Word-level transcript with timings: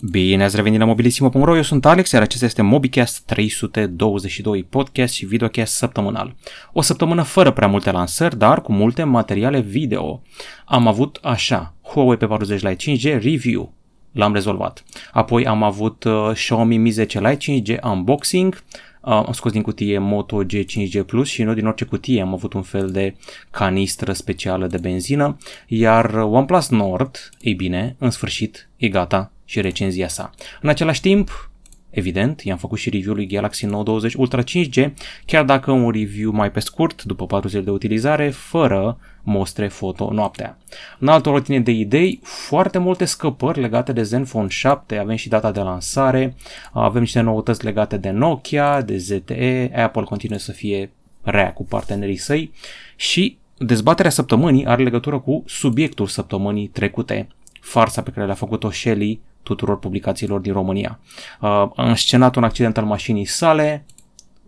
Bine 0.00 0.44
ați 0.44 0.56
revenit 0.56 0.78
la 0.78 0.84
mobilisimo.ro, 0.84 1.56
eu 1.56 1.62
sunt 1.62 1.86
Alex, 1.86 2.10
iar 2.10 2.22
acesta 2.22 2.44
este 2.44 2.62
MobiCast 2.62 3.24
322, 3.26 4.62
podcast 4.62 5.14
și 5.14 5.26
videocast 5.26 5.74
săptămânal. 5.74 6.34
O 6.72 6.80
săptămână 6.80 7.22
fără 7.22 7.50
prea 7.50 7.68
multe 7.68 7.90
lansări, 7.90 8.38
dar 8.38 8.62
cu 8.62 8.72
multe 8.72 9.04
materiale 9.04 9.60
video. 9.60 10.22
Am 10.64 10.86
avut 10.86 11.18
așa, 11.22 11.74
Huawei 11.82 12.16
P40 12.16 12.60
Lite 12.60 12.76
5G 12.76 13.22
Review, 13.22 13.72
l-am 14.12 14.32
rezolvat. 14.32 14.84
Apoi 15.12 15.46
am 15.46 15.62
avut 15.62 16.04
uh, 16.04 16.30
Xiaomi 16.32 16.76
Mi 16.76 16.90
10 16.90 17.20
Lite 17.20 17.62
5G 17.62 17.82
Unboxing, 17.82 18.54
uh, 18.54 19.12
am 19.12 19.32
scos 19.32 19.52
din 19.52 19.62
cutie 19.62 19.98
Moto 19.98 20.44
G5G 20.44 21.06
Plus 21.06 21.28
și 21.28 21.42
nu 21.42 21.54
din 21.54 21.66
orice 21.66 21.84
cutie 21.84 22.20
am 22.20 22.32
avut 22.32 22.52
un 22.52 22.62
fel 22.62 22.90
de 22.90 23.16
canistră 23.50 24.12
specială 24.12 24.66
de 24.66 24.78
benzină, 24.78 25.36
iar 25.66 26.14
OnePlus 26.14 26.68
Nord, 26.68 27.30
ei 27.40 27.54
bine, 27.54 27.96
în 27.98 28.10
sfârșit 28.10 28.68
e 28.76 28.88
gata 28.88 29.30
și 29.46 29.60
recenzia 29.60 30.08
sa. 30.08 30.30
În 30.60 30.68
același 30.68 31.00
timp, 31.00 31.50
evident, 31.90 32.40
i-am 32.40 32.56
făcut 32.58 32.78
și 32.78 32.90
review-ul 32.90 33.16
lui 33.16 33.26
Galaxy 33.26 33.66
Note 33.66 33.82
20 33.82 34.14
Ultra 34.14 34.42
5G, 34.42 34.92
chiar 35.24 35.44
dacă 35.44 35.70
un 35.70 35.90
review 35.90 36.32
mai 36.32 36.50
pe 36.50 36.60
scurt, 36.60 37.02
după 37.02 37.26
4 37.26 37.48
zile 37.48 37.62
de 37.62 37.70
utilizare, 37.70 38.30
fără 38.30 38.98
mostre 39.22 39.68
foto 39.68 40.12
noaptea. 40.12 40.58
În 40.98 41.08
altă 41.08 41.28
ordine 41.28 41.60
de 41.60 41.70
idei, 41.70 42.20
foarte 42.22 42.78
multe 42.78 43.04
scăpări 43.04 43.60
legate 43.60 43.92
de 43.92 44.02
Zenfone 44.02 44.48
7, 44.48 44.96
avem 44.96 45.16
și 45.16 45.28
data 45.28 45.52
de 45.52 45.60
lansare, 45.60 46.34
avem 46.72 47.00
niște 47.00 47.20
noutăți 47.20 47.64
legate 47.64 47.96
de 47.96 48.10
Nokia, 48.10 48.82
de 48.82 48.96
ZTE, 48.96 49.72
Apple 49.76 50.02
continuă 50.02 50.38
să 50.38 50.52
fie 50.52 50.90
rea 51.22 51.52
cu 51.52 51.64
partenerii 51.64 52.16
săi 52.16 52.52
și 52.96 53.38
dezbaterea 53.58 54.10
săptămânii 54.10 54.66
are 54.66 54.82
legătură 54.82 55.18
cu 55.18 55.42
subiectul 55.46 56.06
săptămânii 56.06 56.66
trecute, 56.66 57.28
farsa 57.60 58.02
pe 58.02 58.10
care 58.10 58.26
le-a 58.26 58.34
făcut-o 58.34 58.70
Shelly 58.70 59.20
tuturor 59.46 59.78
publicațiilor 59.78 60.40
din 60.40 60.52
România. 60.52 60.98
Uh, 61.40 61.48
a 61.50 61.72
înscenat 61.88 62.36
un 62.36 62.44
accident 62.44 62.78
al 62.78 62.84
mașinii 62.84 63.24
sale, 63.24 63.84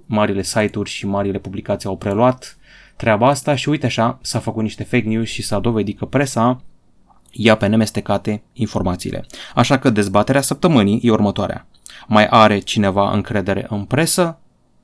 marile 0.06 0.42
site-uri 0.42 0.91
și 0.91 1.06
marile 1.06 1.38
publicații 1.38 1.88
au 1.88 1.96
preluat 1.96 2.58
treaba 2.96 3.28
asta 3.28 3.54
și 3.54 3.69
uite 3.69 3.86
așa 3.86 4.19
s-a 4.22 4.38
făcut 4.38 4.62
niște 4.62 4.84
fake 4.84 5.08
news 5.08 5.28
și 5.28 5.42
s-a 5.42 5.58
dovedit 5.58 5.98
că 5.98 6.04
presa 6.04 6.62
ia 7.30 7.56
pe 7.56 7.66
nemestecate 7.66 8.42
informațiile. 8.52 9.26
Așa 9.54 9.78
că 9.78 9.91
dezbaterea 9.91 10.41
săptămânii 10.41 11.00
e 11.02 11.10
următoarea. 11.10 11.66
Mai 12.06 12.26
are 12.26 12.58
cineva 12.58 13.10
încredere 13.12 13.66
în 13.69 13.84
presă? 13.84 14.38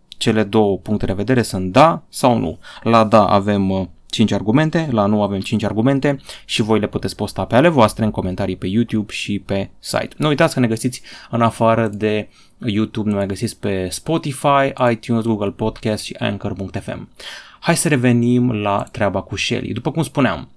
Cele 0.08 0.42
două 0.42 0.78
puncte 0.78 1.06
de 1.06 1.12
vedere 1.12 1.42
sunt 1.42 1.72
da 1.72 2.02
sau 2.08 2.38
nu. 2.38 2.58
La 2.82 3.04
da 3.04 3.24
avem 3.24 3.70
uh, 3.70 3.86
5 4.14 4.32
argumente, 4.32 4.88
la 4.90 5.06
nu 5.06 5.22
avem 5.22 5.40
5 5.40 5.62
argumente 5.62 6.20
și 6.44 6.62
voi 6.62 6.78
le 6.78 6.86
puteți 6.86 7.16
posta 7.16 7.44
pe 7.44 7.54
ale 7.54 7.68
voastre 7.68 8.04
în 8.04 8.10
comentarii 8.10 8.56
pe 8.56 8.66
YouTube 8.66 9.12
și 9.12 9.38
pe 9.38 9.70
site. 9.78 10.08
Nu 10.16 10.28
uitați 10.28 10.54
că 10.54 10.60
ne 10.60 10.66
găsiți 10.66 11.02
în 11.30 11.42
afară 11.42 11.88
de 11.88 12.28
YouTube, 12.58 13.08
ne 13.08 13.14
mai 13.14 13.26
găsiți 13.26 13.58
pe 13.58 13.88
Spotify, 13.88 14.72
iTunes, 14.90 15.24
Google 15.24 15.50
Podcast 15.50 16.04
și 16.04 16.16
Anchor.fm. 16.18 17.08
Hai 17.60 17.76
să 17.76 17.88
revenim 17.88 18.52
la 18.52 18.86
treaba 18.90 19.20
cu 19.20 19.36
Shelly. 19.36 19.72
După 19.72 19.90
cum 19.90 20.02
spuneam, 20.02 20.48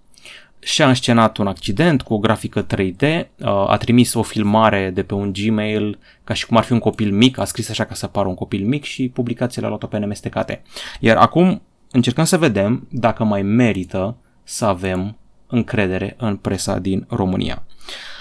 și-a 0.60 0.88
înscenat 0.88 1.38
un 1.38 1.48
accident 1.48 2.02
cu 2.02 2.14
o 2.14 2.18
grafică 2.18 2.66
3D, 2.66 3.02
uh, 3.02 3.48
a 3.48 3.78
trimis 3.78 4.14
o 4.14 4.22
filmare 4.22 4.92
de 4.94 5.04
pe 5.04 5.14
un 5.14 5.34
Gmail 5.34 6.00
ca 6.24 6.34
și 6.34 6.46
cum 6.46 6.58
ar 6.58 6.64
fi 6.64 6.72
un 6.72 6.80
copil 6.80 7.12
mic, 7.12 7.40
a 7.40 7.46
scris 7.46 7.70
așa 7.70 7.86
ca 7.86 7.94
să 7.94 8.08
pară 8.08 8.28
un 8.28 8.36
copil 8.36 8.66
mic 8.66 8.84
și 8.84 9.10
publicațiile 9.10 9.66
a 9.66 9.70
luat-o 9.70 9.88
pe 9.88 9.98
nemestecate. 9.98 10.62
Iar 11.00 11.18
acum 11.18 11.62
încercăm 11.98 12.24
să 12.24 12.38
vedem 12.38 12.88
dacă 12.92 13.24
mai 13.24 13.42
merită 13.42 14.18
să 14.44 14.66
avem 14.66 15.18
încredere 15.48 16.16
în 16.18 16.36
presa 16.36 16.80
din 16.80 17.06
România. 17.10 17.64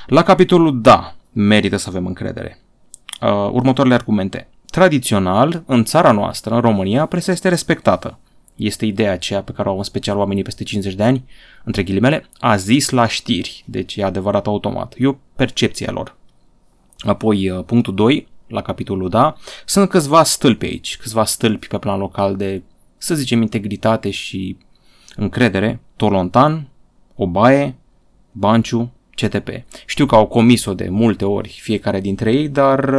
La 0.07 0.23
capitolul 0.23 0.81
da, 0.81 1.15
merită 1.33 1.77
să 1.77 1.89
avem 1.89 2.07
încredere. 2.07 2.61
Uh, 3.21 3.29
următoarele 3.53 3.95
argumente. 3.95 4.49
Tradițional, 4.67 5.63
în 5.67 5.85
țara 5.85 6.13
noastră, 6.13 6.55
în 6.55 6.61
România, 6.61 7.07
presa 7.07 7.33
este 7.33 7.49
respectată. 7.49 8.19
Este 8.55 8.87
ideea 8.87 9.13
aceea 9.13 9.43
pe 9.43 9.53
care 9.53 9.69
o 9.69 9.71
au 9.71 9.79
în 9.79 9.85
special 9.85 10.17
oamenii 10.17 10.43
peste 10.43 10.65
50 10.65 10.95
de 10.95 11.03
ani, 11.03 11.25
între 11.65 11.83
ghilimele, 11.83 12.27
a 12.39 12.57
zis 12.57 12.91
la 12.91 13.07
știri, 13.07 13.65
deci 13.67 13.97
e 13.97 14.05
adevărat 14.05 14.47
automat. 14.47 14.95
E 14.99 15.07
o 15.07 15.17
percepție 15.37 15.89
a 15.89 15.93
lor. 15.93 16.17
Apoi, 16.99 17.51
uh, 17.51 17.65
punctul 17.65 17.95
2, 17.95 18.29
la 18.47 18.63
capitolul 18.63 19.09
da, 19.09 19.37
sunt 19.65 19.89
câțiva 19.89 20.23
stâlpi 20.23 20.65
aici, 20.65 20.97
câțiva 20.97 21.25
stâlpi 21.25 21.67
pe 21.67 21.79
plan 21.79 21.99
local 21.99 22.37
de 22.37 22.63
să 22.99 23.15
zicem, 23.15 23.41
integritate 23.41 24.11
și 24.11 24.57
încredere, 25.17 25.81
Tolontan, 25.97 26.69
Obaie, 27.15 27.75
Banciu, 28.33 28.93
CTP. 29.15 29.49
Știu 29.87 30.07
că 30.07 30.15
au 30.15 30.27
comis-o 30.27 30.75
de 30.75 30.89
multe 30.89 31.25
ori 31.25 31.59
fiecare 31.63 32.01
dintre 32.01 32.33
ei, 32.33 32.49
dar 32.49 32.91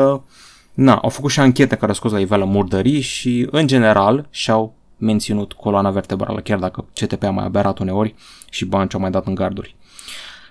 na, 0.73 0.95
au 0.95 1.09
făcut 1.09 1.31
și 1.31 1.39
anchete 1.39 1.75
care 1.75 1.87
au 1.87 1.93
scos 1.93 2.11
la 2.11 2.19
iveală 2.19 2.45
murdării 2.45 3.01
și, 3.01 3.47
în 3.51 3.67
general, 3.67 4.27
și-au 4.29 4.75
menținut 4.97 5.53
coloana 5.53 5.91
vertebrală, 5.91 6.41
chiar 6.41 6.59
dacă 6.59 6.85
CTP 6.93 7.23
a 7.23 7.29
mai 7.29 7.45
aberat 7.45 7.79
uneori 7.79 8.15
și 8.49 8.65
Banciu 8.65 8.97
a 8.97 8.99
mai 8.99 9.11
dat 9.11 9.27
în 9.27 9.35
garduri. 9.35 9.75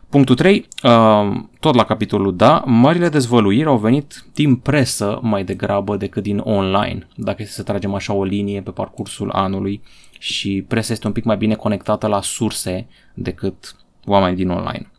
Punctul 0.08 0.34
3, 0.34 0.68
uh, 0.82 1.40
tot 1.60 1.74
la 1.74 1.84
capitolul 1.84 2.36
da, 2.36 2.62
marile 2.66 3.08
dezvăluiri 3.08 3.68
au 3.68 3.78
venit 3.78 4.24
din 4.34 4.56
presă 4.56 5.18
mai 5.22 5.44
degrabă 5.44 5.96
decât 5.96 6.22
din 6.22 6.38
online, 6.38 7.06
dacă 7.16 7.42
este 7.42 7.54
să 7.54 7.62
tragem 7.62 7.94
așa 7.94 8.12
o 8.12 8.24
linie 8.24 8.60
pe 8.60 8.70
parcursul 8.70 9.30
anului 9.30 9.82
și 10.18 10.64
presa 10.68 10.92
este 10.92 11.06
un 11.06 11.12
pic 11.12 11.24
mai 11.24 11.36
bine 11.36 11.54
conectată 11.54 12.06
la 12.06 12.20
surse 12.22 12.86
decât 13.14 13.76
oameni 14.04 14.36
din 14.36 14.48
online. 14.48 14.90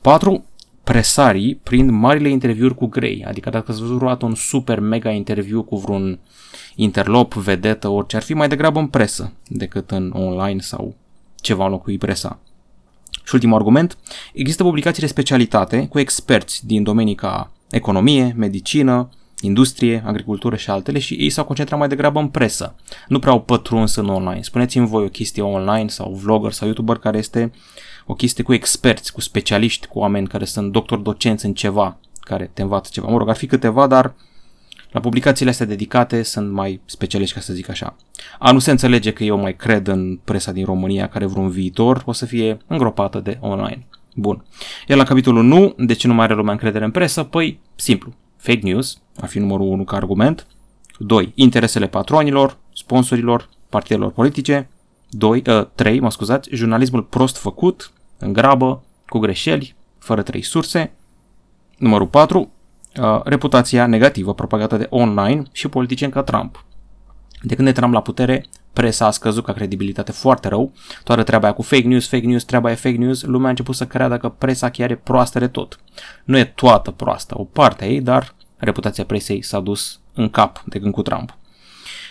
4. 0.00 0.44
Presarii 0.84 1.54
prind 1.54 1.90
marile 1.90 2.28
interviuri 2.28 2.74
cu 2.74 2.86
grei, 2.86 3.24
adică 3.28 3.50
dacă 3.50 3.70
ați 3.70 3.80
văzut 3.80 4.22
un 4.22 4.34
super 4.34 4.80
mega 4.80 5.10
interviu 5.10 5.62
cu 5.62 5.76
vreun 5.76 6.18
interlop, 6.74 7.34
vedetă, 7.34 7.88
orice 7.88 8.16
ar 8.16 8.22
fi, 8.22 8.34
mai 8.34 8.48
degrabă 8.48 8.78
în 8.78 8.86
presă 8.86 9.32
decât 9.48 9.90
în 9.90 10.12
online 10.14 10.60
sau 10.60 10.94
ceva 11.40 11.64
înlocui 11.64 11.98
presa. 11.98 12.38
Și 13.24 13.34
ultimul 13.34 13.56
argument, 13.56 13.98
există 14.32 14.62
publicații 14.62 15.02
de 15.02 15.08
specialitate 15.08 15.86
cu 15.86 15.98
experți 15.98 16.66
din 16.66 16.82
domenii 16.82 17.14
ca 17.14 17.52
economie, 17.70 18.34
medicină, 18.36 19.08
industrie, 19.40 20.02
agricultură 20.06 20.56
și 20.56 20.70
altele 20.70 20.98
și 20.98 21.14
ei 21.14 21.30
s-au 21.30 21.44
concentrat 21.44 21.78
mai 21.78 21.88
degrabă 21.88 22.20
în 22.20 22.28
presă. 22.28 22.74
Nu 23.08 23.18
prea 23.18 23.32
au 23.32 23.40
pătruns 23.40 23.94
în 23.94 24.08
online. 24.08 24.42
Spuneți-mi 24.42 24.86
voi 24.86 25.04
o 25.04 25.08
chestie 25.08 25.42
online 25.42 25.88
sau 25.88 26.12
vlogger 26.12 26.52
sau 26.52 26.66
youtuber 26.66 26.96
care 26.96 27.18
este 27.18 27.52
o 28.06 28.14
chestie 28.14 28.44
cu 28.44 28.52
experți, 28.52 29.12
cu 29.12 29.20
specialiști, 29.20 29.86
cu 29.86 29.98
oameni 29.98 30.26
care 30.26 30.44
sunt 30.44 30.72
doctor 30.72 30.98
docenți 30.98 31.44
în 31.44 31.54
ceva, 31.54 31.98
care 32.20 32.50
te 32.54 32.62
învață 32.62 32.90
ceva. 32.92 33.08
Mă 33.08 33.18
rog, 33.18 33.28
ar 33.28 33.36
fi 33.36 33.46
câteva, 33.46 33.86
dar 33.86 34.14
la 34.94 35.00
publicațiile 35.00 35.50
astea 35.50 35.66
dedicate 35.66 36.22
sunt 36.22 36.52
mai 36.52 36.80
specialiști, 36.84 37.34
ca 37.34 37.40
să 37.40 37.52
zic 37.52 37.68
așa. 37.68 37.96
A 38.38 38.52
nu 38.52 38.58
se 38.58 38.70
înțelege 38.70 39.12
că 39.12 39.24
eu 39.24 39.38
mai 39.38 39.56
cred 39.56 39.86
în 39.86 40.20
presa 40.24 40.52
din 40.52 40.64
România 40.64 41.08
care 41.08 41.26
vreun 41.26 41.48
viitor 41.48 42.02
o 42.06 42.12
să 42.12 42.26
fie 42.26 42.58
îngropată 42.66 43.18
de 43.20 43.38
online. 43.40 43.86
Bun. 44.14 44.44
Iar 44.88 44.98
la 44.98 45.04
capitolul 45.04 45.44
nu, 45.44 45.74
de 45.78 45.92
ce 45.92 46.06
nu 46.06 46.14
mai 46.14 46.24
are 46.24 46.34
lumea 46.34 46.52
încredere 46.52 46.84
în 46.84 46.90
presă? 46.90 47.22
Păi, 47.22 47.60
simplu. 47.74 48.12
Fake 48.36 48.60
news, 48.62 49.02
ar 49.20 49.28
fi 49.28 49.38
numărul 49.38 49.66
1 49.66 49.84
ca 49.84 49.96
argument. 49.96 50.46
2. 50.98 51.32
Interesele 51.34 51.86
patronilor, 51.86 52.58
sponsorilor, 52.74 53.48
partidelor 53.68 54.10
politice. 54.10 54.68
2, 55.10 55.42
uh, 55.46 55.66
3, 55.74 56.00
mă 56.00 56.10
scuzați, 56.10 56.50
jurnalismul 56.52 57.02
prost 57.02 57.36
făcut, 57.36 57.92
în 58.18 58.32
grabă, 58.32 58.84
cu 59.08 59.18
greșeli, 59.18 59.74
fără 59.98 60.22
trei 60.22 60.42
surse. 60.42 60.92
Numărul 61.78 62.06
4, 62.06 62.38
Uh, 62.38 62.63
reputația 63.24 63.86
negativă 63.86 64.34
propagată 64.34 64.76
de 64.76 64.86
online 64.90 65.42
și 65.52 65.68
politicieni 65.68 66.12
ca 66.12 66.22
Trump. 66.22 66.64
De 67.42 67.54
când 67.54 67.68
e 67.68 67.72
Trump 67.72 67.92
la 67.92 68.02
putere, 68.02 68.46
presa 68.72 69.06
a 69.06 69.10
scăzut 69.10 69.44
ca 69.44 69.52
credibilitate 69.52 70.12
foarte 70.12 70.48
rău, 70.48 70.72
toată 71.04 71.22
treaba 71.22 71.52
cu 71.52 71.62
fake 71.62 71.86
news, 71.86 72.08
fake 72.08 72.26
news, 72.26 72.44
treaba 72.44 72.70
e 72.70 72.74
fake 72.74 72.96
news, 72.96 73.22
lumea 73.22 73.46
a 73.46 73.50
început 73.50 73.74
să 73.74 73.86
creadă 73.86 74.16
că 74.16 74.28
presa 74.28 74.70
chiar 74.70 74.90
e 74.90 74.96
proastă 74.96 75.38
de 75.38 75.48
tot. 75.48 75.80
Nu 76.24 76.38
e 76.38 76.44
toată 76.44 76.90
proastă, 76.90 77.34
o 77.38 77.44
parte 77.44 77.84
a 77.84 77.86
ei, 77.86 78.00
dar 78.00 78.34
reputația 78.56 79.04
presei 79.04 79.42
s-a 79.42 79.60
dus 79.60 80.00
în 80.14 80.30
cap 80.30 80.62
de 80.66 80.78
când 80.78 80.92
cu 80.92 81.02
Trump. 81.02 81.36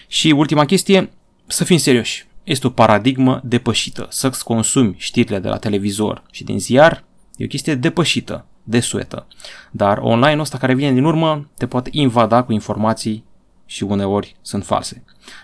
Și 0.08 0.32
ultima 0.32 0.66
chestie, 0.66 1.12
să 1.48 1.64
fim 1.64 1.78
serioși, 1.78 2.28
este 2.44 2.68
o 2.68 2.70
paradigmă 2.70 3.42
depășită. 3.44 4.08
Să-ți 4.10 4.44
consumi 4.44 4.96
știrile 4.98 5.40
de 5.40 5.48
la 5.48 5.58
televizor 5.58 6.24
și 6.32 6.44
din 6.44 6.60
ziar 6.60 7.04
e 7.36 7.44
o 7.44 7.48
chestie 7.48 7.76
depășită 7.76 8.46
desuetă. 8.64 9.28
Dar 9.72 9.98
online-ul 9.98 10.40
ăsta 10.40 10.58
care 10.58 10.74
vine 10.74 10.92
din 10.92 11.04
urmă 11.04 11.50
te 11.58 11.68
poate 11.68 11.90
invada 11.92 12.44
cu 12.44 12.52
informații 12.52 13.24
și 13.66 13.84
uneori 13.84 14.36
sunt 14.42 14.66
false. 14.66 15.04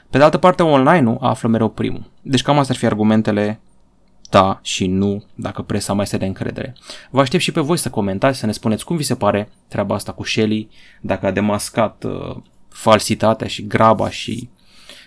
Pe 0.09 0.17
de 0.17 0.23
altă 0.23 0.37
parte, 0.37 0.63
online-ul 0.63 1.17
află 1.21 1.49
mereu 1.49 1.69
primul. 1.69 2.11
Deci 2.21 2.41
cam 2.41 2.59
astea 2.59 2.73
ar 2.73 2.79
fi 2.79 2.85
argumentele 2.85 3.59
da 4.29 4.59
și 4.61 4.87
nu 4.87 5.23
dacă 5.35 5.61
presa 5.61 5.93
mai 5.93 6.03
este 6.03 6.17
de 6.17 6.25
încredere. 6.25 6.75
Vă 7.09 7.19
aștept 7.19 7.43
și 7.43 7.51
pe 7.51 7.61
voi 7.61 7.77
să 7.77 7.89
comentați, 7.89 8.39
să 8.39 8.45
ne 8.45 8.51
spuneți 8.51 8.85
cum 8.85 8.95
vi 8.95 9.03
se 9.03 9.15
pare 9.15 9.49
treaba 9.67 9.95
asta 9.95 10.11
cu 10.11 10.23
Shelly, 10.23 10.69
dacă 11.01 11.25
a 11.25 11.31
demascat 11.31 12.03
uh, 12.03 12.35
falsitatea 12.69 13.47
și 13.47 13.67
graba 13.67 14.09
și 14.09 14.49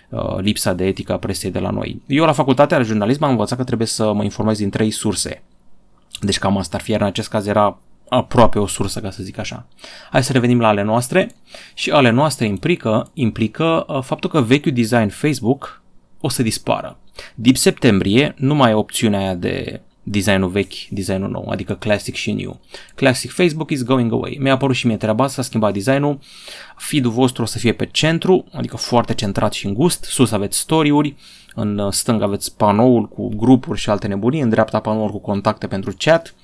uh, 0.08 0.36
lipsa 0.38 0.72
de 0.72 0.86
etică 0.86 1.12
a 1.12 1.18
presei 1.18 1.50
de 1.50 1.58
la 1.58 1.70
noi. 1.70 2.02
Eu 2.06 2.24
la 2.24 2.32
facultatea 2.32 2.78
de 2.78 2.84
jurnalism 2.84 3.24
am 3.24 3.30
învățat 3.30 3.58
că 3.58 3.64
trebuie 3.64 3.86
să 3.86 4.12
mă 4.12 4.22
informez 4.22 4.58
din 4.58 4.70
trei 4.70 4.90
surse. 4.90 5.42
Deci 6.20 6.38
cam 6.38 6.56
asta 6.56 6.76
ar 6.76 6.82
fi, 6.82 6.90
iar 6.90 7.00
în 7.00 7.06
acest 7.06 7.28
caz 7.28 7.46
era 7.46 7.78
aproape 8.12 8.58
o 8.58 8.66
sursă, 8.66 9.00
ca 9.00 9.10
să 9.10 9.22
zic 9.22 9.38
așa. 9.38 9.66
Hai 10.10 10.24
să 10.24 10.32
revenim 10.32 10.60
la 10.60 10.68
ale 10.68 10.82
noastre 10.82 11.34
și 11.74 11.90
ale 11.90 12.10
noastre 12.10 12.46
implică, 12.46 13.10
implică 13.14 13.84
uh, 13.88 14.02
faptul 14.02 14.30
că 14.30 14.40
vechiul 14.40 14.72
design 14.72 15.08
Facebook 15.08 15.82
o 16.20 16.28
să 16.28 16.42
dispară. 16.42 16.98
Deep 17.34 17.56
septembrie 17.56 18.34
nu 18.36 18.54
mai 18.54 18.70
e 18.70 18.74
opțiunea 18.74 19.18
aia 19.18 19.34
de 19.34 19.80
designul 20.02 20.48
vechi, 20.48 20.88
designul 20.90 21.30
nou, 21.30 21.48
adică 21.48 21.74
classic 21.74 22.14
și 22.14 22.32
new. 22.32 22.60
Classic 22.94 23.30
Facebook 23.30 23.70
is 23.70 23.82
going 23.82 24.12
away. 24.12 24.36
Mi-a 24.40 24.52
apărut 24.52 24.76
și 24.76 24.86
mie 24.86 24.96
treaba 24.96 25.24
asta, 25.24 25.42
s-a 25.42 25.48
schimbat 25.48 25.72
designul. 25.72 26.18
Feed-ul 26.76 27.10
vostru 27.10 27.42
o 27.42 27.46
să 27.46 27.58
fie 27.58 27.72
pe 27.72 27.86
centru, 27.86 28.44
adică 28.52 28.76
foarte 28.76 29.14
centrat 29.14 29.52
și 29.52 29.66
îngust. 29.66 30.04
Sus 30.04 30.32
aveți 30.32 30.58
story-uri, 30.58 31.14
în 31.54 31.90
stânga 31.90 32.24
aveți 32.24 32.56
panoul 32.56 33.08
cu 33.08 33.28
grupuri 33.28 33.80
și 33.80 33.90
alte 33.90 34.06
nebunii, 34.06 34.40
în 34.40 34.48
dreapta 34.48 34.80
panoul 34.80 35.10
cu 35.10 35.18
contacte 35.18 35.66
pentru 35.66 35.94
chat. 35.98 36.34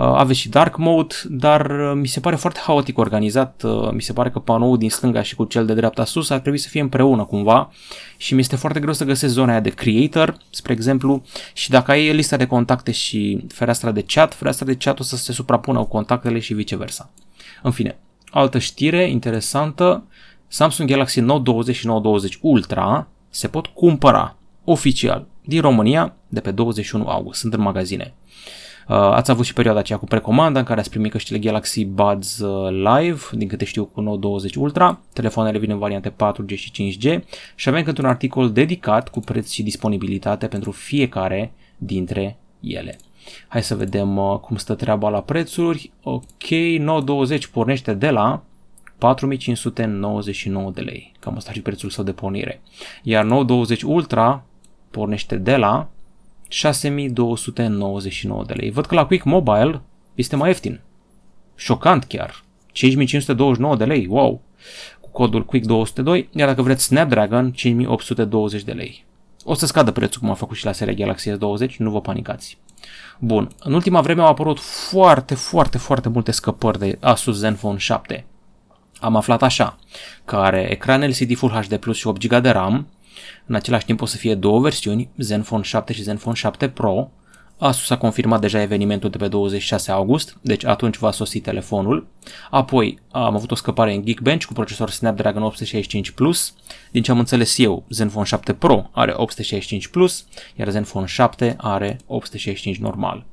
Uh, 0.00 0.06
aveți 0.06 0.38
și 0.38 0.48
dark 0.48 0.76
mode, 0.76 1.14
dar 1.28 1.70
uh, 1.70 1.92
mi 1.94 2.06
se 2.06 2.20
pare 2.20 2.36
foarte 2.36 2.60
haotic 2.62 2.98
organizat. 2.98 3.62
Uh, 3.64 3.90
mi 3.92 4.02
se 4.02 4.12
pare 4.12 4.30
că 4.30 4.38
panoul 4.38 4.78
din 4.78 4.90
stânga 4.90 5.22
și 5.22 5.34
cu 5.34 5.44
cel 5.44 5.66
de 5.66 5.74
dreapta 5.74 6.04
sus 6.04 6.30
ar 6.30 6.38
trebui 6.38 6.58
să 6.58 6.68
fie 6.68 6.80
împreună 6.80 7.24
cumva 7.24 7.70
și 8.16 8.34
mi 8.34 8.40
este 8.40 8.56
foarte 8.56 8.80
greu 8.80 8.92
să 8.92 9.04
găsesc 9.04 9.32
zona 9.32 9.50
aia 9.50 9.60
de 9.60 9.70
creator, 9.70 10.36
spre 10.50 10.72
exemplu, 10.72 11.22
și 11.52 11.70
dacă 11.70 11.90
ai 11.90 12.12
lista 12.12 12.36
de 12.36 12.46
contacte 12.46 12.92
și 12.92 13.44
fereastra 13.48 13.90
de 13.90 14.04
chat, 14.06 14.34
fereastra 14.34 14.66
de 14.66 14.74
chat 14.74 15.00
o 15.00 15.02
să 15.02 15.16
se 15.16 15.32
suprapună 15.32 15.78
cu 15.78 15.88
contactele 15.88 16.38
și 16.38 16.54
viceversa. 16.54 17.10
În 17.62 17.70
fine, 17.70 17.98
altă 18.30 18.58
știre 18.58 19.08
interesantă, 19.08 20.04
Samsung 20.48 20.88
Galaxy 20.88 21.20
Note 21.20 21.42
20 21.42 21.76
și 21.76 21.86
Note 21.86 22.02
20 22.02 22.38
Ultra 22.40 23.08
se 23.28 23.48
pot 23.48 23.66
cumpăra 23.66 24.36
oficial 24.64 25.26
din 25.44 25.60
România 25.60 26.14
de 26.28 26.40
pe 26.40 26.50
21 26.50 27.06
august. 27.06 27.40
Sunt 27.40 27.54
în 27.54 27.60
magazine. 27.60 28.14
Uh, 28.14 28.59
ați 28.94 29.30
avut 29.30 29.44
și 29.44 29.52
perioada 29.52 29.80
aceea 29.80 29.98
cu 29.98 30.04
precomanda 30.04 30.58
în 30.58 30.64
care 30.64 30.80
ați 30.80 30.90
primit 30.90 31.10
căștile 31.12 31.38
Galaxy 31.38 31.84
Buds 31.84 32.38
uh, 32.38 32.70
Live, 32.70 33.20
din 33.32 33.48
câte 33.48 33.64
știu 33.64 33.84
cu 33.84 34.00
Note 34.00 34.18
20 34.18 34.54
Ultra. 34.54 35.00
Telefoanele 35.12 35.58
vin 35.58 35.70
în 35.70 35.78
variante 35.78 36.10
4G 36.10 36.54
și 36.54 36.72
5G 36.72 37.20
și 37.54 37.68
avem 37.68 37.82
câte 37.82 38.00
un 38.00 38.06
articol 38.06 38.52
dedicat 38.52 39.08
cu 39.08 39.20
preț 39.20 39.50
și 39.50 39.62
disponibilitate 39.62 40.46
pentru 40.46 40.70
fiecare 40.70 41.52
dintre 41.78 42.38
ele. 42.60 42.98
Hai 43.48 43.62
să 43.62 43.74
vedem 43.74 44.16
uh, 44.16 44.38
cum 44.38 44.56
stă 44.56 44.74
treaba 44.74 45.08
la 45.08 45.20
prețuri. 45.20 45.92
Ok, 46.02 46.48
Note 46.78 47.04
20 47.04 47.46
pornește 47.46 47.94
de 47.94 48.10
la 48.10 48.42
4599 48.98 50.70
de 50.70 50.80
lei. 50.80 51.12
Cam 51.18 51.36
asta 51.36 51.48
ar 51.50 51.56
fi 51.56 51.62
prețul 51.62 51.90
său 51.90 52.04
de 52.04 52.12
pornire. 52.12 52.60
Iar 53.02 53.24
Note 53.24 53.44
20 53.44 53.82
Ultra 53.82 54.42
pornește 54.90 55.36
de 55.36 55.56
la 55.56 55.88
6299 56.52 58.44
de 58.44 58.52
lei. 58.52 58.70
Văd 58.70 58.86
că 58.86 58.94
la 58.94 59.06
Quick 59.06 59.24
Mobile 59.24 59.80
este 60.14 60.36
mai 60.36 60.48
ieftin. 60.48 60.80
Șocant 61.54 62.04
chiar. 62.04 62.44
5529 62.72 63.76
de 63.76 63.84
lei, 63.84 64.06
wow! 64.10 64.42
Cu 65.00 65.08
codul 65.10 65.44
Quick 65.44 65.66
202, 65.66 66.28
iar 66.32 66.48
dacă 66.48 66.62
vreți 66.62 66.84
Snapdragon, 66.84 67.52
5820 67.52 68.62
de 68.62 68.72
lei. 68.72 69.04
O 69.44 69.54
să 69.54 69.66
scadă 69.66 69.90
prețul 69.90 70.20
cum 70.20 70.30
a 70.30 70.34
făcut 70.34 70.56
și 70.56 70.64
la 70.64 70.72
seria 70.72 70.94
Galaxy 70.94 71.30
S20, 71.30 71.76
nu 71.76 71.90
vă 71.90 72.00
panicați. 72.00 72.58
Bun, 73.18 73.50
în 73.58 73.72
ultima 73.72 74.00
vreme 74.00 74.20
au 74.20 74.26
apărut 74.26 74.58
foarte, 74.60 75.34
foarte, 75.34 75.78
foarte 75.78 76.08
multe 76.08 76.30
scăpări 76.30 76.78
de 76.78 76.98
Asus 77.00 77.36
Zenfone 77.36 77.78
7. 77.78 78.24
Am 79.00 79.16
aflat 79.16 79.42
așa, 79.42 79.78
că 80.24 80.36
are 80.36 80.70
ecran 80.70 81.06
LCD 81.06 81.36
Full 81.36 81.52
HD 81.52 81.76
Plus 81.76 81.96
și 81.96 82.06
8 82.06 82.26
GB 82.26 82.42
de 82.42 82.50
RAM, 82.50 82.86
în 83.46 83.54
același 83.54 83.84
timp 83.84 84.00
o 84.02 84.06
să 84.06 84.16
fie 84.16 84.34
două 84.34 84.60
versiuni, 84.60 85.10
Zenfone 85.16 85.62
7 85.62 85.92
și 85.92 86.02
Zenfone 86.02 86.34
7 86.34 86.68
Pro. 86.68 87.10
Asus 87.58 87.90
a 87.90 87.98
confirmat 87.98 88.40
deja 88.40 88.60
evenimentul 88.60 89.10
de 89.10 89.16
pe 89.16 89.28
26 89.28 89.90
august, 89.90 90.36
deci 90.40 90.64
atunci 90.64 90.96
va 90.96 91.10
sosi 91.10 91.40
telefonul. 91.40 92.06
Apoi 92.50 92.98
am 93.10 93.34
avut 93.34 93.50
o 93.50 93.54
scăpare 93.54 93.94
în 93.94 94.04
Geekbench 94.04 94.44
cu 94.44 94.52
procesor 94.52 94.90
Snapdragon 94.90 95.42
865 95.42 96.10
Plus. 96.10 96.54
Din 96.90 97.02
ce 97.02 97.10
am 97.10 97.18
înțeles 97.18 97.58
eu, 97.58 97.84
Zenfone 97.88 98.24
7 98.24 98.52
Pro 98.52 98.90
are 98.92 99.12
865 99.16 99.86
Plus, 99.86 100.26
iar 100.56 100.68
Zenfone 100.68 101.06
7 101.06 101.56
are 101.58 102.00
865 102.06 102.76
normal. 102.76 103.26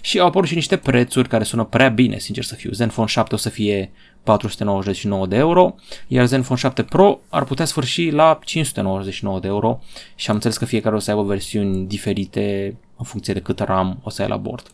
Și 0.00 0.18
au 0.18 0.26
apărut 0.26 0.48
și 0.48 0.54
niște 0.54 0.76
prețuri 0.76 1.28
care 1.28 1.44
sună 1.44 1.64
prea 1.64 1.88
bine, 1.88 2.18
sincer 2.18 2.44
să 2.44 2.54
fiu. 2.54 2.70
Zenfone 2.72 3.06
7 3.06 3.34
o 3.34 3.38
să 3.38 3.48
fie 3.48 3.90
499 4.22 5.26
de 5.26 5.36
euro, 5.36 5.74
iar 6.06 6.26
Zenfone 6.26 6.58
7 6.58 6.82
Pro 6.82 7.20
ar 7.28 7.44
putea 7.44 7.64
sfârși 7.64 8.10
la 8.10 8.38
599 8.44 9.40
de 9.40 9.46
euro 9.46 9.80
și 10.14 10.28
am 10.28 10.34
înțeles 10.34 10.56
că 10.56 10.64
fiecare 10.64 10.94
o 10.94 10.98
să 10.98 11.10
aibă 11.10 11.22
versiuni 11.22 11.86
diferite 11.86 12.76
în 12.96 13.04
funcție 13.04 13.34
de 13.34 13.40
cât 13.40 13.58
RAM 13.58 13.98
o 14.02 14.10
să 14.10 14.22
ai 14.22 14.28
la 14.28 14.36
bord. 14.36 14.66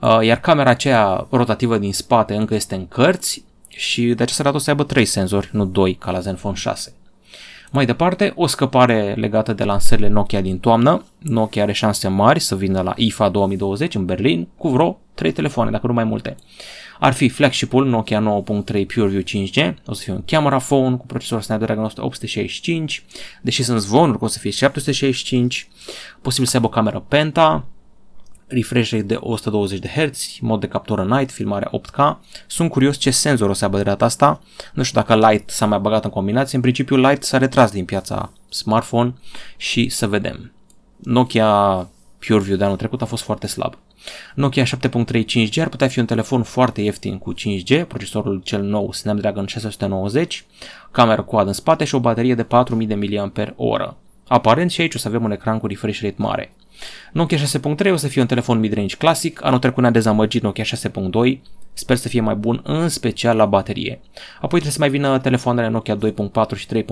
Uh, 0.00 0.18
iar 0.22 0.40
camera 0.40 0.70
aceea 0.70 1.26
rotativă 1.30 1.78
din 1.78 1.92
spate 1.92 2.34
încă 2.34 2.54
este 2.54 2.74
în 2.74 2.88
cărți 2.88 3.44
și 3.68 4.14
de 4.14 4.22
această 4.22 4.42
dată 4.42 4.56
o 4.56 4.58
să 4.58 4.70
aibă 4.70 4.84
3 4.84 5.04
senzori, 5.04 5.48
nu 5.52 5.64
2 5.64 5.94
ca 5.94 6.10
la 6.10 6.20
Zenfone 6.20 6.54
6. 6.54 6.92
Mai 7.72 7.86
departe, 7.86 8.32
o 8.34 8.46
scăpare 8.46 9.14
legată 9.16 9.52
de 9.52 9.64
lansările 9.64 10.08
Nokia 10.08 10.40
din 10.40 10.58
toamnă. 10.58 11.04
Nokia 11.18 11.62
are 11.62 11.72
șanse 11.72 12.08
mari 12.08 12.40
să 12.40 12.56
vină 12.56 12.80
la 12.80 12.92
IFA 12.96 13.28
2020 13.28 13.94
în 13.94 14.04
Berlin 14.04 14.48
cu 14.56 14.68
vreo 14.68 14.98
3 15.14 15.32
telefoane, 15.32 15.70
dacă 15.70 15.86
nu 15.86 15.92
mai 15.92 16.04
multe. 16.04 16.36
Ar 17.00 17.12
fi 17.12 17.28
flagship-ul 17.28 17.86
Nokia 17.86 18.42
9.3 18.44 18.86
PureView 18.94 19.22
5G, 19.22 19.74
o 19.86 19.92
să 19.92 20.02
fie 20.02 20.12
un 20.12 20.22
camera 20.24 20.58
phone 20.58 20.96
cu 20.96 21.06
procesor 21.06 21.42
Snapdragon 21.42 21.84
865, 21.84 23.04
deși 23.42 23.62
sunt 23.62 23.80
zvonuri 23.80 24.18
că 24.18 24.24
o 24.24 24.28
să 24.28 24.38
fie 24.38 24.50
765, 24.50 25.68
posibil 26.22 26.48
să 26.48 26.56
aibă 26.56 26.68
o 26.68 26.70
cameră 26.70 27.04
Penta, 27.08 27.64
refresh 28.48 28.90
rate 28.90 29.04
de 29.04 29.16
120 29.20 29.78
de 29.78 29.88
Hz, 29.88 30.38
mod 30.40 30.60
de 30.60 30.66
captură 30.66 31.04
night, 31.04 31.30
filmare 31.30 31.70
8K. 31.80 32.16
Sunt 32.46 32.70
curios 32.70 32.96
ce 32.96 33.10
senzor 33.10 33.48
o 33.48 33.52
să 33.52 33.64
aibă 33.64 33.76
de 33.76 33.82
data 33.82 34.04
asta. 34.04 34.40
Nu 34.72 34.82
știu 34.82 35.00
dacă 35.00 35.28
Light 35.28 35.50
s-a 35.50 35.66
mai 35.66 35.78
băgat 35.78 36.04
în 36.04 36.10
combinație. 36.10 36.56
În 36.56 36.62
principiu 36.62 36.96
Light 36.96 37.22
s-a 37.22 37.38
retras 37.38 37.70
din 37.70 37.84
piața 37.84 38.32
smartphone 38.48 39.14
și 39.56 39.88
să 39.88 40.06
vedem. 40.06 40.52
Nokia 40.96 41.88
PureView 42.26 42.56
de 42.56 42.64
anul 42.64 42.76
trecut 42.76 43.02
a 43.02 43.04
fost 43.04 43.22
foarte 43.22 43.46
slab. 43.46 43.74
Nokia 44.34 44.64
7.3 44.64 45.24
5G 45.24 45.60
ar 45.60 45.68
putea 45.68 45.88
fi 45.88 45.98
un 45.98 46.06
telefon 46.06 46.42
foarte 46.42 46.80
ieftin 46.80 47.18
cu 47.18 47.34
5G, 47.34 47.86
procesorul 47.88 48.40
cel 48.44 48.62
nou 48.62 48.92
Snapdragon 48.92 49.46
690, 49.46 50.44
cameră 50.90 51.22
quad 51.22 51.46
în 51.46 51.52
spate 51.52 51.84
și 51.84 51.94
o 51.94 52.00
baterie 52.00 52.34
de 52.34 52.42
4000 52.42 52.86
de 52.86 52.94
mAh. 52.94 53.90
Aparent 54.28 54.70
și 54.70 54.80
aici 54.80 54.94
o 54.94 54.98
să 54.98 55.08
avem 55.08 55.24
un 55.24 55.30
ecran 55.30 55.58
cu 55.58 55.66
refresh 55.66 56.00
rate 56.00 56.14
mare. 56.16 56.52
Nokia 57.12 57.38
6.3 57.38 57.92
o 57.92 57.96
să 57.96 58.08
fie 58.08 58.20
un 58.20 58.26
telefon 58.26 58.58
mid-range 58.58 58.96
clasic, 58.96 59.44
anul 59.44 59.58
trecut 59.58 59.82
ne-a 59.82 59.90
dezamăgit 59.90 60.42
Nokia 60.42 60.64
6.2, 60.64 61.38
sper 61.72 61.96
să 61.96 62.08
fie 62.08 62.20
mai 62.20 62.34
bun, 62.34 62.60
în 62.64 62.88
special 62.88 63.36
la 63.36 63.46
baterie. 63.46 64.00
Apoi 64.34 64.60
trebuie 64.60 64.72
să 64.72 64.78
mai 64.78 64.90
vină 64.90 65.18
telefoanele 65.18 65.68
Nokia 65.68 65.96
2.4 65.96 66.56
și 66.56 66.66
3.4, 66.66 66.84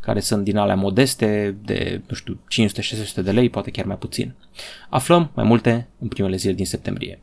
care 0.00 0.20
sunt 0.20 0.44
din 0.44 0.56
alea 0.56 0.74
modeste 0.74 1.56
de, 1.64 2.02
nu 2.08 2.14
știu, 2.14 2.40
500-600 3.20 3.24
de 3.24 3.30
lei, 3.30 3.48
poate 3.48 3.70
chiar 3.70 3.84
mai 3.84 3.96
puțin. 3.96 4.34
Aflăm 4.88 5.30
mai 5.34 5.44
multe 5.44 5.88
în 5.98 6.08
primele 6.08 6.36
zile 6.36 6.52
din 6.52 6.66
septembrie. 6.66 7.20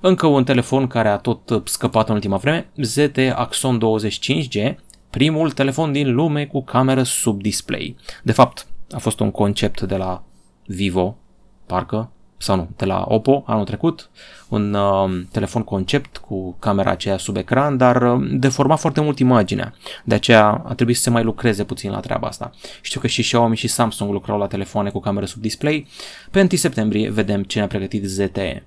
Încă 0.00 0.26
un 0.26 0.44
telefon 0.44 0.86
care 0.86 1.08
a 1.08 1.16
tot 1.16 1.62
scăpat 1.64 2.08
în 2.08 2.14
ultima 2.14 2.36
vreme, 2.36 2.66
ZT 2.76 3.18
Axon 3.34 3.80
25G, 3.80 4.74
primul 5.10 5.50
telefon 5.50 5.92
din 5.92 6.14
lume 6.14 6.46
cu 6.46 6.62
cameră 6.62 7.02
sub 7.02 7.42
display. 7.42 7.96
De 8.22 8.32
fapt, 8.32 8.66
a 8.90 8.98
fost 8.98 9.20
un 9.20 9.30
concept 9.30 9.80
de 9.80 9.96
la 9.96 10.24
Vivo, 10.66 11.16
parcă, 11.66 12.10
sau 12.36 12.56
nu, 12.56 12.68
de 12.76 12.84
la 12.84 13.04
Oppo 13.08 13.42
anul 13.46 13.64
trecut, 13.64 14.10
un 14.48 14.74
uh, 14.74 15.24
telefon 15.30 15.62
concept 15.62 16.16
cu 16.16 16.56
camera 16.58 16.90
aceea 16.90 17.18
sub 17.18 17.36
ecran, 17.36 17.76
dar 17.76 18.02
uh, 18.02 18.26
deforma 18.30 18.76
foarte 18.76 19.00
mult 19.00 19.18
imaginea. 19.18 19.74
De 20.04 20.14
aceea 20.14 20.62
a 20.64 20.74
trebuit 20.74 20.96
să 20.96 21.02
se 21.02 21.10
mai 21.10 21.22
lucreze 21.22 21.64
puțin 21.64 21.90
la 21.90 22.00
treaba 22.00 22.28
asta. 22.28 22.50
Știu 22.80 23.00
că 23.00 23.06
și 23.06 23.22
Xiaomi 23.22 23.56
și 23.56 23.68
Samsung 23.68 24.12
lucrau 24.12 24.38
la 24.38 24.46
telefoane 24.46 24.90
cu 24.90 25.00
camere 25.00 25.26
sub 25.26 25.40
display. 25.40 25.86
Pe 26.30 26.40
1 26.40 26.48
septembrie 26.48 27.10
vedem 27.10 27.42
ce 27.42 27.58
ne-a 27.58 27.68
pregătit 27.68 28.04
ZTE. 28.04 28.62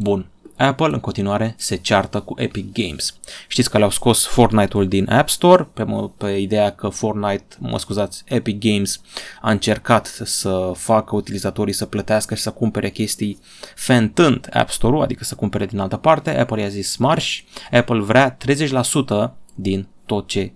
Bun, 0.00 0.26
Apple 0.56 0.86
în 0.86 1.00
continuare 1.00 1.54
se 1.56 1.76
ceartă 1.76 2.20
cu 2.20 2.34
Epic 2.36 2.72
Games. 2.72 3.14
Știți 3.48 3.70
că 3.70 3.78
le-au 3.78 3.90
scos 3.90 4.26
Fortnite-ul 4.26 4.88
din 4.88 5.10
App 5.10 5.28
Store 5.28 5.68
pe, 5.72 5.86
pe 6.16 6.30
ideea 6.30 6.70
că 6.70 6.88
Fortnite, 6.88 7.44
mă 7.58 7.78
scuzați, 7.78 8.22
Epic 8.26 8.58
Games 8.58 9.00
a 9.40 9.50
încercat 9.50 10.06
să 10.24 10.72
facă 10.74 11.16
utilizatorii 11.16 11.72
să 11.72 11.86
plătească 11.86 12.34
și 12.34 12.42
să 12.42 12.50
cumpere 12.50 12.90
chestii 12.90 13.38
fentând 13.74 14.48
App 14.52 14.70
Store-ul, 14.70 15.02
adică 15.02 15.24
să 15.24 15.34
cumpere 15.34 15.66
din 15.66 15.78
altă 15.78 15.96
parte. 15.96 16.38
Apple 16.38 16.60
i-a 16.60 16.68
zis 16.68 16.96
marș, 16.96 17.42
Apple 17.70 18.00
vrea 18.00 18.36
30% 18.36 19.34
din 19.54 19.88
tot 20.06 20.26
ce 20.26 20.52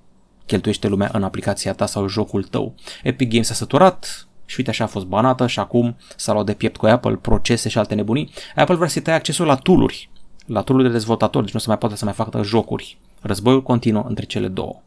cheltuiește 0.47 0.89
lumea 0.89 1.11
în 1.13 1.23
aplicația 1.23 1.73
ta 1.73 1.87
sau 1.87 2.09
jocul 2.09 2.45
tău. 2.45 2.75
Epic 3.03 3.31
Games 3.31 3.51
a 3.51 3.55
săturat, 3.55 4.27
și 4.53 4.59
uite 4.59 4.71
așa 4.71 4.85
a 4.85 4.87
fost 4.87 5.07
banată 5.07 5.47
și 5.47 5.59
acum 5.59 5.97
s-a 6.17 6.33
luat 6.33 6.47
de 6.47 6.55
piept 6.55 6.77
cu 6.77 6.87
Apple, 6.87 7.15
procese 7.15 7.69
și 7.69 7.79
alte 7.79 7.95
nebunii. 7.95 8.31
Apple 8.55 8.75
vrea 8.75 8.89
să 8.89 9.01
taie 9.01 9.17
accesul 9.17 9.47
la 9.47 9.55
tooluri, 9.55 10.11
la 10.47 10.63
tooluri 10.63 10.87
de 10.87 10.93
dezvoltatori, 10.93 11.45
deci 11.45 11.55
nu 11.55 11.61
se 11.61 11.69
mai 11.69 11.79
poate 11.79 11.97
să 11.97 12.05
mai 12.05 12.15
facă 12.15 12.43
jocuri. 12.43 12.99
Războiul 13.21 13.63
continuă 13.63 14.05
între 14.09 14.25
cele 14.25 14.49
două. 14.49 14.83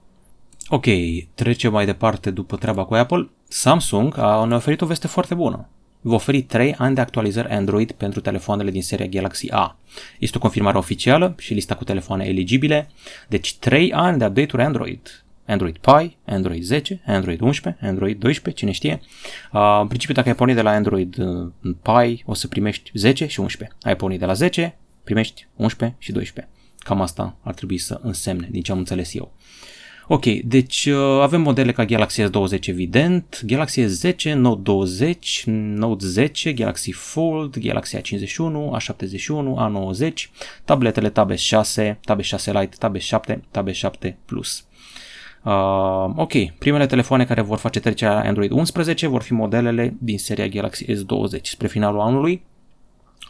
Ok, 0.67 0.85
trecem 1.33 1.71
mai 1.71 1.85
departe 1.85 2.31
după 2.31 2.55
treaba 2.55 2.85
cu 2.85 2.93
Apple. 2.93 3.29
Samsung 3.47 4.17
a 4.17 4.45
ne 4.45 4.55
oferit 4.55 4.81
o 4.81 4.85
veste 4.85 5.07
foarte 5.07 5.33
bună. 5.33 5.69
va 6.01 6.13
oferi 6.13 6.41
3 6.41 6.75
ani 6.77 6.95
de 6.95 7.01
actualizări 7.01 7.49
Android 7.49 7.91
pentru 7.91 8.21
telefoanele 8.21 8.71
din 8.71 8.81
seria 8.81 9.05
Galaxy 9.05 9.51
A. 9.51 9.77
Este 10.19 10.37
o 10.37 10.41
confirmare 10.41 10.77
oficială 10.77 11.35
și 11.37 11.53
lista 11.53 11.75
cu 11.75 11.83
telefoane 11.83 12.25
eligibile, 12.25 12.89
deci 13.27 13.55
3 13.55 13.93
ani 13.93 14.17
de 14.17 14.25
update-uri 14.25 14.63
Android. 14.63 15.24
Android 15.47 15.77
Pie, 15.77 16.17
Android 16.25 16.63
10, 16.63 17.01
Android 17.05 17.41
11, 17.41 17.87
Android 17.87 18.19
12, 18.19 18.59
cine 18.61 18.71
știe. 18.71 18.99
Uh, 19.53 19.77
în 19.81 19.87
principiu, 19.87 20.13
dacă 20.13 20.29
ai 20.29 20.35
pornit 20.35 20.55
de 20.55 20.61
la 20.61 20.71
Android 20.71 21.17
uh, 21.17 21.51
Pie, 21.81 22.23
o 22.25 22.33
să 22.33 22.47
primești 22.47 22.91
10 22.93 23.27
și 23.27 23.39
11. 23.39 23.77
Ai 23.81 23.95
pornit 23.95 24.19
de 24.19 24.25
la 24.25 24.33
10, 24.33 24.77
primești 25.03 25.47
11 25.55 25.97
și 25.99 26.11
12. 26.11 26.53
Cam 26.77 27.01
asta 27.01 27.37
ar 27.41 27.53
trebui 27.53 27.77
să 27.77 27.99
însemne, 28.01 28.47
din 28.51 28.61
ce 28.61 28.71
am 28.71 28.77
înțeles 28.77 29.13
eu. 29.13 29.33
Ok, 30.07 30.25
deci 30.25 30.85
uh, 30.85 31.21
avem 31.21 31.41
modele 31.41 31.71
ca 31.71 31.85
Galaxy 31.85 32.21
S20 32.21 32.67
evident, 32.67 33.41
Galaxy 33.45 33.81
S10, 33.81 34.33
Note 34.33 34.61
20, 34.61 35.43
Note 35.47 36.05
10, 36.05 36.53
Galaxy 36.53 36.91
Fold, 36.91 37.57
Galaxy 37.57 37.97
A51, 37.97 38.77
A71, 38.77 39.45
A90, 39.57 40.13
tabletele 40.65 41.09
Tab 41.09 41.31
S6, 41.31 41.95
Tab 42.01 42.21
S6 42.21 42.45
Lite, 42.45 42.75
Tab 42.79 42.97
S7, 42.97 43.37
Tab 43.51 43.69
S7 43.69 44.13
Plus. 44.25 44.65
Uh, 45.45 46.11
ok, 46.15 46.31
primele 46.59 46.85
telefoane 46.85 47.25
care 47.25 47.41
vor 47.41 47.57
face 47.57 47.79
trecerea 47.79 48.23
Android 48.23 48.51
11 48.51 49.07
vor 49.07 49.21
fi 49.21 49.33
modelele 49.33 49.95
din 49.99 50.17
seria 50.17 50.47
Galaxy 50.47 50.85
S20. 50.85 51.41
Spre 51.41 51.67
finalul 51.67 51.99
anului, 51.99 52.43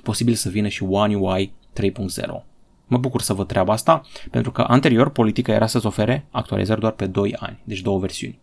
posibil 0.03 0.33
să 0.33 0.49
vină 0.49 0.67
și 0.67 0.83
One 0.83 1.15
UI 1.15 1.53
3.0. 1.81 2.43
Mă 2.87 2.97
bucur 2.97 3.21
să 3.21 3.33
văd 3.33 3.47
treaba 3.47 3.73
asta, 3.73 4.01
pentru 4.31 4.51
că 4.51 4.61
anterior 4.61 5.09
politica 5.09 5.53
era 5.53 5.67
să-ți 5.67 5.85
ofere 5.85 6.25
actualizări 6.31 6.79
doar 6.79 6.91
pe 6.91 7.05
2 7.05 7.35
ani, 7.39 7.59
deci 7.63 7.81
două 7.81 7.99
versiuni. 7.99 8.39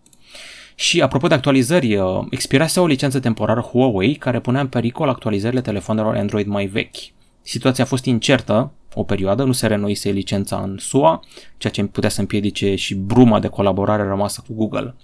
Și 0.74 1.02
apropo 1.02 1.26
de 1.26 1.34
actualizări, 1.34 1.96
uh, 1.96 2.24
expirase 2.30 2.80
o 2.80 2.86
licență 2.86 3.20
temporară 3.20 3.60
Huawei 3.60 4.14
care 4.14 4.40
punea 4.40 4.60
în 4.60 4.68
pericol 4.68 5.08
actualizările 5.08 5.60
telefonelor 5.60 6.16
Android 6.16 6.46
mai 6.46 6.66
vechi. 6.66 6.96
Situația 7.42 7.84
a 7.84 7.86
fost 7.86 8.04
incertă 8.04 8.72
o 8.94 9.02
perioadă, 9.02 9.44
nu 9.44 9.52
se 9.52 9.66
renoise 9.66 10.10
licența 10.10 10.60
în 10.60 10.76
SUA, 10.78 11.20
ceea 11.56 11.72
ce 11.72 11.84
putea 11.84 12.08
să 12.08 12.20
împiedice 12.20 12.74
și 12.74 12.94
bruma 12.94 13.40
de 13.40 13.48
colaborare 13.48 14.02
rămasă 14.02 14.44
cu 14.46 14.54
Google. 14.54 14.94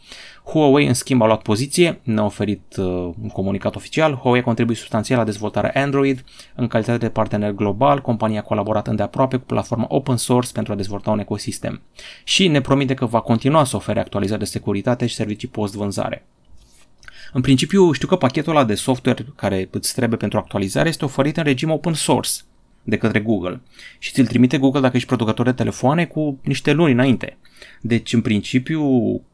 Huawei, 0.44 0.86
în 0.86 0.94
schimb, 0.94 1.22
a 1.22 1.26
luat 1.26 1.42
poziție, 1.42 2.00
ne-a 2.02 2.24
oferit 2.24 2.76
uh, 2.76 2.84
un 3.22 3.28
comunicat 3.32 3.76
oficial. 3.76 4.14
Huawei 4.14 4.40
a 4.40 4.44
contribuit 4.44 4.76
substanțial 4.76 5.18
la 5.18 5.24
dezvoltarea 5.24 5.82
Android. 5.82 6.24
În 6.54 6.66
calitate 6.66 6.98
de 6.98 7.08
partener 7.08 7.52
global, 7.52 8.00
compania 8.00 8.40
a 8.40 8.42
colaborat 8.42 8.86
îndeaproape 8.86 9.36
cu 9.36 9.44
platforma 9.44 9.86
open 9.88 10.16
source 10.16 10.52
pentru 10.52 10.72
a 10.72 10.76
dezvolta 10.76 11.10
un 11.10 11.18
ecosistem. 11.18 11.82
Și 12.24 12.48
ne 12.48 12.60
promite 12.60 12.94
că 12.94 13.06
va 13.06 13.20
continua 13.20 13.64
să 13.64 13.76
ofere 13.76 14.00
actualizări 14.00 14.38
de 14.38 14.44
securitate 14.44 15.06
și 15.06 15.14
servicii 15.14 15.48
post-vânzare. 15.48 16.26
În 17.32 17.40
principiu, 17.40 17.92
știu 17.92 18.08
că 18.08 18.16
pachetul 18.16 18.56
ăla 18.56 18.64
de 18.64 18.74
software 18.74 19.26
care 19.36 19.68
îți 19.70 19.94
trebuie 19.94 20.18
pentru 20.18 20.38
actualizare 20.38 20.88
este 20.88 21.04
oferit 21.04 21.36
în 21.36 21.42
regim 21.42 21.70
open 21.70 21.92
source 21.92 22.30
de 22.82 22.96
către 22.96 23.20
Google 23.20 23.60
și 23.98 24.12
ți-l 24.12 24.26
trimite 24.26 24.58
Google 24.58 24.80
dacă 24.80 24.96
ești 24.96 25.08
producător 25.08 25.44
de 25.44 25.52
telefoane 25.52 26.06
cu 26.06 26.38
niște 26.42 26.72
luni 26.72 26.92
înainte. 26.92 27.36
Deci, 27.80 28.12
în 28.12 28.20
principiu, 28.20 28.82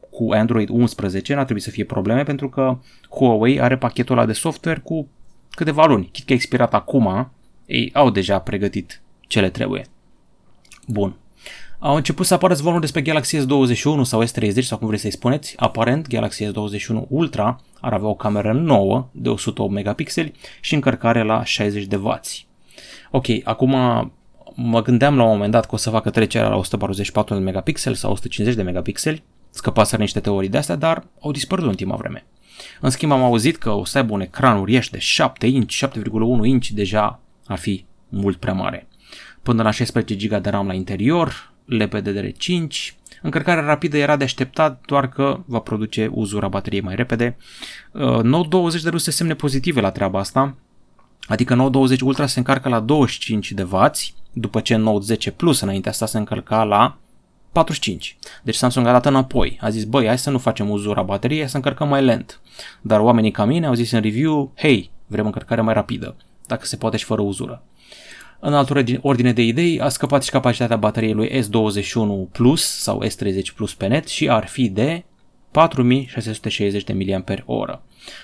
cu 0.09 0.31
Android 0.31 0.69
11 0.69 1.33
n-ar 1.33 1.43
trebui 1.43 1.61
să 1.61 1.69
fie 1.69 1.83
probleme 1.83 2.23
pentru 2.23 2.49
că 2.49 2.77
Huawei 3.09 3.61
are 3.61 3.77
pachetul 3.77 4.17
ăla 4.17 4.25
de 4.25 4.33
software 4.33 4.79
cu 4.79 5.07
câteva 5.49 5.85
luni. 5.85 6.09
Chit 6.11 6.25
că 6.25 6.31
a 6.31 6.35
expirat 6.35 6.73
acum, 6.73 7.31
ei 7.65 7.89
au 7.93 8.09
deja 8.09 8.39
pregătit 8.39 9.01
ce 9.27 9.39
le 9.39 9.49
trebuie. 9.49 9.85
Bun. 10.87 11.15
Au 11.85 11.95
început 11.95 12.25
să 12.25 12.33
apară 12.33 12.53
zvonuri 12.53 12.81
despre 12.81 13.01
Galaxy 13.01 13.37
S21 13.37 14.01
sau 14.01 14.23
S30 14.23 14.59
sau 14.59 14.77
cum 14.77 14.87
vreți 14.87 15.01
să-i 15.01 15.11
spuneți. 15.11 15.53
Aparent, 15.57 16.07
Galaxy 16.07 16.45
S21 16.45 17.07
Ultra 17.07 17.59
ar 17.81 17.93
avea 17.93 18.07
o 18.07 18.15
cameră 18.15 18.53
nouă 18.53 19.07
de 19.11 19.29
108 19.29 19.71
megapixeli 19.71 20.33
și 20.61 20.73
încărcare 20.73 21.23
la 21.23 21.43
60 21.43 21.83
de 21.83 21.95
W. 21.95 22.19
Ok, 23.11 23.25
acum 23.43 23.69
mă 24.55 24.81
gândeam 24.81 25.17
la 25.17 25.23
un 25.23 25.29
moment 25.29 25.51
dat 25.51 25.65
că 25.65 25.75
o 25.75 25.77
să 25.77 25.89
facă 25.89 26.09
trecerea 26.09 26.47
la 26.47 26.55
144 26.55 27.33
de 27.33 27.39
megapixeli 27.39 27.95
sau 27.95 28.11
150 28.11 28.55
de 28.55 28.63
megapixeli, 28.63 29.23
scăpaseră 29.49 30.01
niște 30.01 30.19
teorii 30.19 30.49
de 30.49 30.57
astea, 30.57 30.75
dar 30.75 31.07
au 31.19 31.31
dispărut 31.31 31.63
în 31.63 31.69
ultima 31.69 31.95
vreme. 31.95 32.25
În 32.81 32.89
schimb 32.89 33.11
am 33.11 33.23
auzit 33.23 33.57
că 33.57 33.71
o 33.71 33.85
să 33.85 33.97
aibă 33.97 34.13
un 34.13 34.21
ecran 34.21 34.59
uriaș 34.59 34.89
de 34.89 34.99
7 34.99 35.47
inch, 35.47 35.73
7,1 35.73 36.45
inch 36.45 36.67
deja 36.67 37.19
ar 37.47 37.57
fi 37.57 37.85
mult 38.09 38.37
prea 38.37 38.53
mare. 38.53 38.87
Până 39.43 39.63
la 39.63 39.71
16 39.71 40.27
GB 40.27 40.41
de 40.41 40.49
RAM 40.49 40.67
la 40.67 40.73
interior, 40.73 41.53
LPDDR5, 41.69 42.95
încărcarea 43.21 43.63
rapidă 43.63 43.97
era 43.97 44.15
de 44.15 44.23
așteptat, 44.23 44.81
doar 44.85 45.09
că 45.09 45.39
va 45.45 45.59
produce 45.59 46.09
uzura 46.11 46.47
bateriei 46.47 46.81
mai 46.81 46.95
repede. 46.95 47.37
Uh, 47.91 48.21
Note 48.21 48.47
20 48.47 48.81
dăruse 48.81 49.11
semne 49.11 49.33
pozitive 49.33 49.81
la 49.81 49.91
treaba 49.91 50.19
asta, 50.19 50.55
adică 51.27 51.55
Note 51.55 51.69
20 51.69 52.01
Ultra 52.01 52.25
se 52.25 52.39
încarcă 52.39 52.69
la 52.69 52.79
25 52.79 53.51
de 53.51 53.63
W, 53.63 53.89
după 54.33 54.59
ce 54.59 54.75
Note 54.75 55.05
10 55.05 55.31
Plus 55.31 55.59
înaintea 55.59 55.91
asta 55.91 56.05
se 56.05 56.17
încărca 56.17 56.63
la 56.63 56.97
45. 57.51 58.17
Deci 58.43 58.55
Samsung 58.55 58.87
a 58.87 58.91
dat 58.91 59.05
înapoi. 59.05 59.57
A 59.61 59.69
zis, 59.69 59.83
băi, 59.83 60.05
hai 60.05 60.17
să 60.17 60.29
nu 60.29 60.37
facem 60.37 60.69
uzura 60.69 61.01
bateriei, 61.01 61.47
să 61.47 61.55
încărcăm 61.55 61.87
mai 61.87 62.03
lent. 62.03 62.39
Dar 62.81 62.99
oamenii 62.99 63.31
ca 63.31 63.45
mine 63.45 63.65
au 63.65 63.73
zis 63.73 63.91
în 63.91 64.01
review, 64.01 64.51
hei, 64.55 64.91
vrem 65.07 65.25
încărcare 65.25 65.61
mai 65.61 65.73
rapidă, 65.73 66.15
dacă 66.47 66.65
se 66.65 66.75
poate 66.75 66.97
și 66.97 67.05
fără 67.05 67.21
uzură. 67.21 67.63
În 68.47 68.53
altă 68.53 68.83
ordine 69.01 69.33
de 69.33 69.41
idei, 69.41 69.79
a 69.79 69.89
scăpat 69.89 70.23
și 70.23 70.29
capacitatea 70.29 70.75
bateriei 70.77 71.13
lui 71.13 71.41
S21 71.41 72.31
Plus 72.31 72.63
sau 72.63 73.03
S30 73.05 73.55
Plus 73.55 73.73
pe 73.73 73.87
net 73.87 74.07
și 74.07 74.29
ar 74.29 74.47
fi 74.47 74.69
de 74.69 75.03
4660 75.51 76.83
de 76.83 76.93
mAh. 76.93 77.77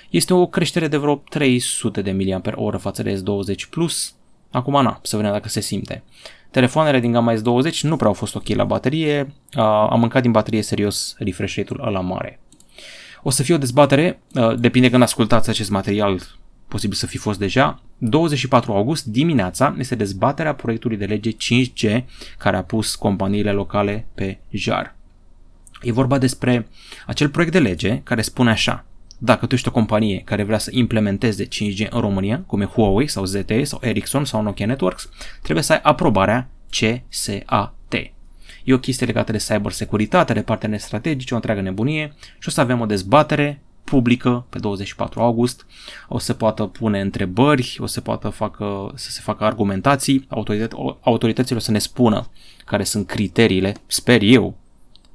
Este 0.09 0.33
o 0.33 0.47
creștere 0.47 0.87
de 0.87 0.97
vreo 0.97 1.23
300 1.29 2.01
de 2.01 2.11
mAh 2.11 2.75
față 2.77 3.03
de 3.03 3.13
S20 3.13 3.69
Plus. 3.69 4.15
Acum 4.51 4.83
na, 4.83 4.99
să 5.03 5.15
vedem 5.15 5.31
dacă 5.31 5.49
se 5.49 5.59
simte. 5.59 6.03
Telefoanele 6.51 6.99
din 6.99 7.11
gama 7.11 7.33
S20 7.33 7.79
nu 7.81 7.95
prea 7.95 8.07
au 8.07 8.13
fost 8.13 8.35
ok 8.35 8.47
la 8.47 8.63
baterie, 8.63 9.33
am 9.89 9.99
mâncat 9.99 10.21
din 10.21 10.31
baterie 10.31 10.61
serios 10.61 11.15
refresh 11.17 11.55
rate-ul 11.55 11.87
ăla 11.87 11.99
mare. 11.99 12.39
O 13.23 13.29
să 13.29 13.43
fie 13.43 13.53
o 13.53 13.57
dezbatere, 13.57 14.19
depinde 14.57 14.89
când 14.89 15.01
ascultați 15.01 15.49
acest 15.49 15.69
material, 15.69 16.19
posibil 16.71 16.97
să 16.97 17.05
fi 17.05 17.17
fost 17.17 17.39
deja. 17.39 17.81
24 17.97 18.73
august 18.73 19.05
dimineața 19.05 19.75
este 19.77 19.95
dezbaterea 19.95 20.53
proiectului 20.53 20.97
de 20.97 21.05
lege 21.05 21.31
5G 21.31 22.03
care 22.37 22.57
a 22.57 22.63
pus 22.63 22.95
companiile 22.95 23.51
locale 23.51 24.07
pe 24.13 24.39
jar. 24.49 24.95
E 25.81 25.91
vorba 25.91 26.17
despre 26.17 26.67
acel 27.05 27.29
proiect 27.29 27.53
de 27.53 27.59
lege 27.59 28.01
care 28.03 28.21
spune 28.21 28.49
așa. 28.49 28.85
Dacă 29.17 29.45
tu 29.45 29.55
ești 29.55 29.67
o 29.67 29.71
companie 29.71 30.21
care 30.25 30.43
vrea 30.43 30.57
să 30.57 30.69
implementeze 30.73 31.47
5G 31.47 31.89
în 31.89 31.99
România, 31.99 32.43
cum 32.47 32.61
e 32.61 32.65
Huawei 32.65 33.07
sau 33.07 33.25
ZTE 33.25 33.63
sau 33.63 33.79
Ericsson 33.81 34.25
sau 34.25 34.41
Nokia 34.41 34.65
Networks, 34.65 35.09
trebuie 35.41 35.63
să 35.63 35.73
ai 35.73 35.79
aprobarea 35.83 36.49
CSAT. 36.69 37.93
E 38.63 38.73
o 38.73 38.79
chestie 38.79 39.05
legată 39.05 39.31
de 39.31 39.37
cybersecuritate, 39.37 40.33
de 40.33 40.41
parteneri 40.41 40.81
strategici, 40.81 41.31
o 41.31 41.35
întreagă 41.35 41.61
nebunie 41.61 42.13
și 42.39 42.47
o 42.47 42.51
să 42.51 42.61
avem 42.61 42.79
o 42.79 42.85
dezbatere 42.85 43.61
publică 43.83 44.45
pe 44.49 44.59
24 44.59 45.21
august, 45.21 45.65
o 46.07 46.17
să 46.17 46.33
poată 46.33 46.65
pune 46.65 47.01
întrebări, 47.01 47.77
o 47.79 47.85
să 47.85 48.01
poată 48.01 48.29
facă, 48.29 48.91
să 48.95 49.11
se 49.11 49.19
facă 49.23 49.43
argumentații, 49.43 50.27
autoritățile 51.01 51.57
o 51.57 51.61
să 51.61 51.71
ne 51.71 51.79
spună 51.79 52.29
care 52.65 52.83
sunt 52.83 53.07
criteriile, 53.07 53.75
sper 53.87 54.21
eu, 54.21 54.55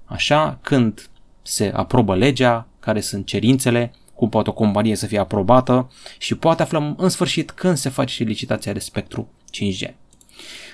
așa, 0.04 0.58
când 0.62 1.08
se 1.42 1.72
aprobă 1.74 2.16
legea, 2.16 2.66
care 2.80 3.00
sunt 3.00 3.26
cerințele, 3.26 3.92
cum 4.14 4.28
poate 4.28 4.50
o 4.50 4.52
companie 4.52 4.96
să 4.96 5.06
fie 5.06 5.18
aprobată 5.18 5.90
și 6.18 6.34
poate 6.34 6.62
aflăm 6.62 6.94
în 6.98 7.08
sfârșit 7.08 7.50
când 7.50 7.76
se 7.76 7.88
face 7.88 8.14
și 8.14 8.22
licitația 8.22 8.72
de 8.72 8.78
spectru 8.78 9.28
5G. 9.52 9.94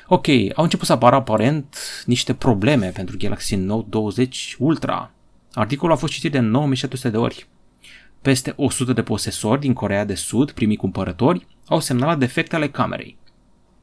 Ok, 0.07 0.27
au 0.29 0.65
început 0.65 0.87
să 0.87 0.93
apară 0.93 1.17
aparent 1.17 1.77
niște 2.07 2.35
probleme 2.35 2.87
pentru 2.87 3.17
Galaxy 3.19 3.55
Note 3.55 3.87
20 3.89 4.57
Ultra. 4.59 5.11
Articolul 5.53 5.95
a 5.95 5.99
fost 5.99 6.13
citit 6.13 6.33
de 6.33 6.39
9700 6.39 7.11
de 7.11 7.17
ori. 7.17 7.47
Peste 8.23 8.53
100 8.57 8.93
de 8.93 9.03
posesori 9.03 9.61
din 9.61 9.73
Corea 9.73 10.05
de 10.05 10.15
Sud, 10.15 10.51
primii 10.51 10.77
cumpărători, 10.77 11.47
au 11.67 11.81
semnalat 11.81 12.19
defecte 12.19 12.57
ale 12.57 12.69
camerei. 12.69 13.19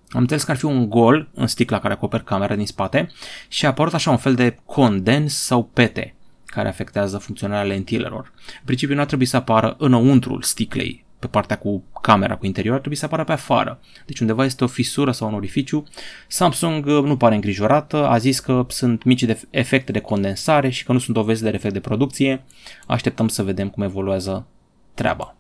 Am 0.09 0.21
înțeles 0.21 0.43
că 0.43 0.51
ar 0.51 0.57
fi 0.57 0.65
un 0.65 0.89
gol 0.89 1.29
în 1.33 1.47
sticla 1.47 1.79
care 1.79 1.93
acoperă 1.93 2.23
camera 2.23 2.55
din 2.55 2.65
spate 2.65 3.11
și 3.47 3.65
a 3.65 3.69
apărut 3.69 3.93
așa 3.93 4.11
un 4.11 4.17
fel 4.17 4.35
de 4.35 4.57
condens 4.65 5.35
sau 5.35 5.63
pete 5.63 6.15
care 6.45 6.67
afectează 6.67 7.17
funcționarea 7.17 7.63
lentilelor. 7.63 8.33
În 8.35 8.65
principiu 8.65 8.95
nu 8.95 9.01
ar 9.01 9.07
trebui 9.07 9.25
să 9.25 9.35
apară 9.35 9.75
înăuntrul 9.77 10.41
sticlei, 10.41 11.05
pe 11.19 11.27
partea 11.27 11.57
cu 11.57 11.83
camera, 12.01 12.35
cu 12.35 12.45
interior, 12.45 12.73
ar 12.73 12.79
trebui 12.79 12.97
să 12.97 13.05
apară 13.05 13.23
pe 13.23 13.31
afară. 13.31 13.79
Deci 14.05 14.19
undeva 14.19 14.45
este 14.45 14.63
o 14.63 14.67
fisură 14.67 15.11
sau 15.11 15.27
un 15.27 15.33
orificiu. 15.33 15.83
Samsung 16.27 16.85
uh, 16.85 17.03
nu 17.03 17.17
pare 17.17 17.35
îngrijorată, 17.35 18.07
a 18.07 18.17
zis 18.17 18.39
că 18.39 18.65
sunt 18.67 19.03
mici 19.03 19.23
de 19.23 19.39
efecte 19.49 19.91
de 19.91 19.99
condensare 19.99 20.69
și 20.69 20.83
că 20.85 20.91
nu 20.91 20.99
sunt 20.99 21.15
dovezi 21.15 21.43
de 21.43 21.49
efect 21.53 21.73
de 21.73 21.79
producție. 21.79 22.43
Așteptăm 22.87 23.27
să 23.27 23.43
vedem 23.43 23.69
cum 23.69 23.83
evoluează 23.83 24.47
treaba. 24.93 25.35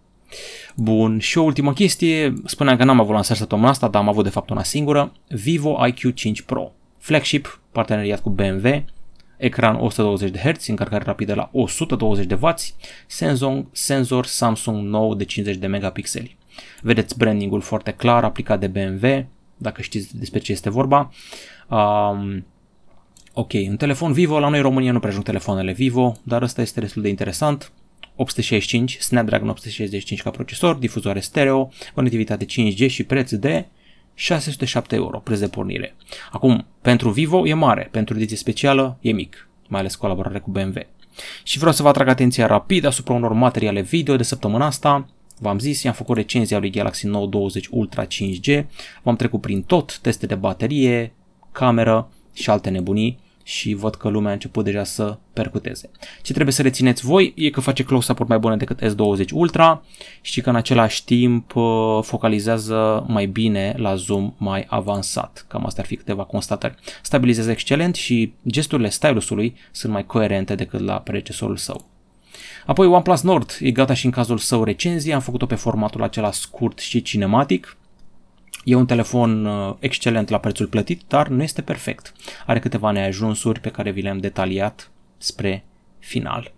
Bun, 0.75 1.19
și 1.19 1.37
o 1.37 1.43
ultimă 1.43 1.73
chestie, 1.73 2.33
spuneam 2.45 2.77
că 2.77 2.83
n-am 2.83 2.99
avut 2.99 3.13
lansare 3.13 3.39
săptămâna 3.39 3.69
asta, 3.69 3.87
dar 3.87 4.01
am 4.01 4.09
avut 4.09 4.23
de 4.23 4.29
fapt 4.29 4.49
una 4.49 4.63
singură, 4.63 5.13
Vivo 5.27 5.77
IQ5 5.87 6.45
Pro. 6.45 6.71
Flagship, 6.97 7.61
parteneriat 7.71 8.21
cu 8.21 8.29
BMW, 8.29 8.83
ecran 9.39 9.75
120 9.75 10.31
de 10.31 10.39
Hz, 10.39 10.67
încărcare 10.67 11.03
rapidă 11.03 11.33
la 11.33 11.49
120 11.51 12.25
de 12.25 12.37
W, 12.41 12.53
senzor, 13.07 13.65
senzor 13.71 14.25
Samsung 14.25 14.87
nou 14.87 15.15
de 15.15 15.25
50 15.25 15.55
de 15.55 15.67
megapixeli. 15.67 16.37
Vedeți 16.81 17.17
brandingul 17.17 17.61
foarte 17.61 17.91
clar, 17.91 18.23
aplicat 18.23 18.59
de 18.59 18.67
BMW, 18.67 19.27
dacă 19.57 19.81
știți 19.81 20.17
despre 20.17 20.39
ce 20.39 20.51
este 20.51 20.69
vorba. 20.69 21.11
Um, 21.67 22.45
ok, 23.33 23.53
un 23.53 23.77
telefon 23.77 24.13
Vivo, 24.13 24.39
la 24.39 24.49
noi 24.49 24.57
în 24.57 24.63
România 24.63 24.91
nu 24.91 24.99
prea 24.99 25.11
ajung 25.11 25.25
telefoanele 25.25 25.71
Vivo, 25.71 26.15
dar 26.23 26.41
ăsta 26.41 26.61
este 26.61 26.79
destul 26.79 27.01
de 27.01 27.09
interesant. 27.09 27.71
865, 28.15 28.97
Snapdragon 28.99 29.49
865 29.49 30.21
ca 30.21 30.29
procesor, 30.29 30.75
difuzoare 30.75 31.19
stereo, 31.19 31.71
conectivitate 31.93 32.45
5G 32.45 32.89
și 32.89 33.03
preț 33.03 33.31
de 33.31 33.65
607 34.19 34.95
euro, 34.95 35.19
preț 35.19 35.39
de 35.39 35.47
pornire. 35.47 35.95
Acum, 36.31 36.65
pentru 36.81 37.09
Vivo 37.09 37.47
e 37.47 37.53
mare, 37.53 37.87
pentru 37.91 38.15
ediție 38.15 38.37
specială 38.37 38.97
e 39.01 39.11
mic, 39.11 39.49
mai 39.67 39.79
ales 39.79 39.95
colaborare 39.95 40.39
cu 40.39 40.51
BMW. 40.51 40.87
Și 41.43 41.57
vreau 41.57 41.73
să 41.73 41.81
vă 41.81 41.87
atrag 41.87 42.07
atenția 42.07 42.45
rapid 42.45 42.85
asupra 42.85 43.13
unor 43.13 43.33
materiale 43.33 43.81
video 43.81 44.15
de 44.15 44.23
săptămâna 44.23 44.65
asta. 44.65 45.07
V-am 45.39 45.59
zis, 45.59 45.83
i-am 45.83 45.93
făcut 45.93 46.15
recenzia 46.15 46.59
lui 46.59 46.69
Galaxy 46.69 47.07
Note 47.07 47.29
20 47.29 47.67
Ultra 47.71 48.05
5G, 48.05 48.65
v-am 49.03 49.15
trecut 49.15 49.41
prin 49.41 49.61
tot, 49.61 49.99
teste 49.99 50.25
de 50.25 50.35
baterie, 50.35 51.13
cameră 51.51 52.09
și 52.33 52.49
alte 52.49 52.69
nebunii 52.69 53.19
și 53.49 53.73
văd 53.73 53.95
că 53.95 54.09
lumea 54.09 54.29
a 54.29 54.33
început 54.33 54.63
deja 54.63 54.83
să 54.83 55.17
percuteze. 55.33 55.89
Ce 56.21 56.33
trebuie 56.33 56.53
să 56.53 56.61
rețineți 56.61 57.05
voi 57.05 57.33
e 57.35 57.49
că 57.49 57.61
face 57.61 57.83
close-up-uri 57.83 58.29
mai 58.29 58.37
bune 58.37 58.57
decât 58.57 58.81
S20 58.83 59.29
Ultra 59.33 59.83
și 60.21 60.41
că 60.41 60.49
în 60.49 60.55
același 60.55 61.03
timp 61.03 61.55
uh, 61.55 61.99
focalizează 62.01 63.05
mai 63.07 63.25
bine 63.25 63.73
la 63.77 63.95
zoom 63.95 64.33
mai 64.37 64.65
avansat. 64.67 65.45
Cam 65.47 65.65
astea 65.65 65.83
ar 65.83 65.89
fi 65.89 65.95
câteva 65.95 66.23
constatări. 66.23 66.75
Stabilizează 67.01 67.51
excelent 67.51 67.95
și 67.95 68.33
gesturile 68.47 68.89
stylusului 68.89 69.55
sunt 69.71 69.93
mai 69.93 70.05
coerente 70.05 70.55
decât 70.55 70.79
la 70.79 70.93
predecesorul 70.93 71.57
său. 71.57 71.85
Apoi 72.65 72.87
OnePlus 72.87 73.21
Nord 73.21 73.57
e 73.59 73.71
gata 73.71 73.93
și 73.93 74.05
în 74.05 74.11
cazul 74.11 74.37
său 74.37 74.63
recenzie, 74.63 75.13
am 75.13 75.21
făcut-o 75.21 75.45
pe 75.45 75.55
formatul 75.55 76.03
acela 76.03 76.31
scurt 76.31 76.79
și 76.79 77.01
cinematic, 77.01 77.77
E 78.63 78.75
un 78.75 78.85
telefon 78.85 79.45
uh, 79.45 79.75
excelent 79.79 80.29
la 80.29 80.39
prețul 80.39 80.67
plătit, 80.67 81.01
dar 81.07 81.27
nu 81.27 81.43
este 81.43 81.61
perfect. 81.61 82.13
Are 82.45 82.59
câteva 82.59 82.91
neajunsuri 82.91 83.59
pe 83.59 83.69
care 83.69 83.91
vi 83.91 84.01
le-am 84.01 84.17
detaliat 84.17 84.91
spre 85.17 85.65
final. 85.99 86.51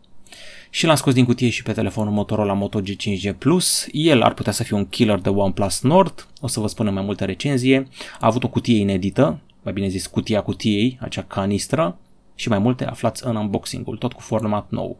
Și 0.69 0.85
l-am 0.85 0.95
scos 0.95 1.13
din 1.13 1.25
cutie 1.25 1.49
și 1.49 1.63
pe 1.63 1.71
telefonul 1.71 2.13
Motorola 2.13 2.53
Moto 2.53 2.81
G5G 2.81 3.37
Plus. 3.37 3.87
El 3.91 4.21
ar 4.21 4.33
putea 4.33 4.51
să 4.51 4.63
fie 4.63 4.77
un 4.77 4.85
killer 4.85 5.19
de 5.19 5.29
OnePlus 5.29 5.81
Nord. 5.81 6.27
O 6.41 6.47
să 6.47 6.59
vă 6.59 6.67
spun 6.67 6.87
în 6.87 6.93
mai 6.93 7.03
multe 7.03 7.25
recenzie. 7.25 7.87
A 8.19 8.25
avut 8.27 8.43
o 8.43 8.49
cutie 8.49 8.79
inedită, 8.79 9.39
mai 9.61 9.73
bine 9.73 9.87
zis 9.87 10.07
cutia 10.07 10.41
cutiei, 10.41 10.97
acea 11.01 11.23
canistră. 11.23 11.97
Și 12.35 12.49
mai 12.49 12.59
multe 12.59 12.85
aflați 12.85 13.25
în 13.25 13.35
unboxing-ul, 13.35 13.97
tot 13.97 14.13
cu 14.13 14.21
format 14.21 14.69
nou. 14.69 14.97